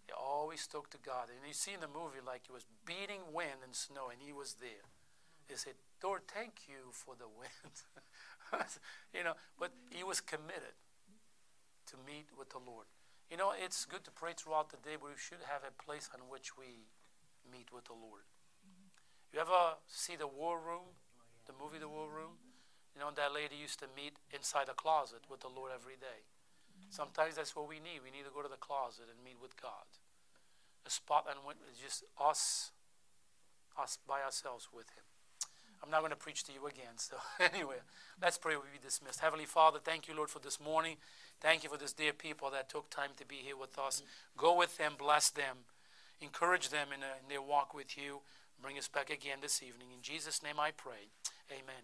[0.05, 1.33] He always talked to God.
[1.33, 4.29] And you see in the movie, like it was beating wind and snow, and he
[4.29, 4.85] was there.
[5.49, 7.73] He said, Lord, thank you for the wind.
[9.13, 10.77] you know, but he was committed
[11.89, 12.85] to meet with the Lord.
[13.33, 16.09] You know, it's good to pray throughout the day, but we should have a place
[16.13, 16.85] on which we
[17.49, 18.29] meet with the Lord.
[18.61, 18.93] Mm-hmm.
[19.33, 20.93] You ever see the War Room,
[21.49, 22.37] the movie The War Room?
[22.95, 26.23] You know, that lady used to meet inside a closet with the Lord every day.
[26.89, 27.99] Sometimes that's what we need.
[28.03, 29.83] We need to go to the closet and meet with God.
[30.85, 31.39] A spot and
[31.81, 32.71] just us,
[33.77, 35.03] us by ourselves with Him.
[35.83, 36.97] I'm not going to preach to you again.
[36.97, 37.17] So,
[37.53, 37.83] anyway,
[38.21, 39.19] let's pray we be dismissed.
[39.19, 40.97] Heavenly Father, thank you, Lord, for this morning.
[41.41, 44.01] Thank you for this dear people that took time to be here with us.
[44.37, 45.67] Go with them, bless them,
[46.21, 48.21] encourage them in, a, in their walk with you.
[48.61, 49.89] Bring us back again this evening.
[49.93, 51.11] In Jesus' name I pray.
[51.51, 51.83] Amen.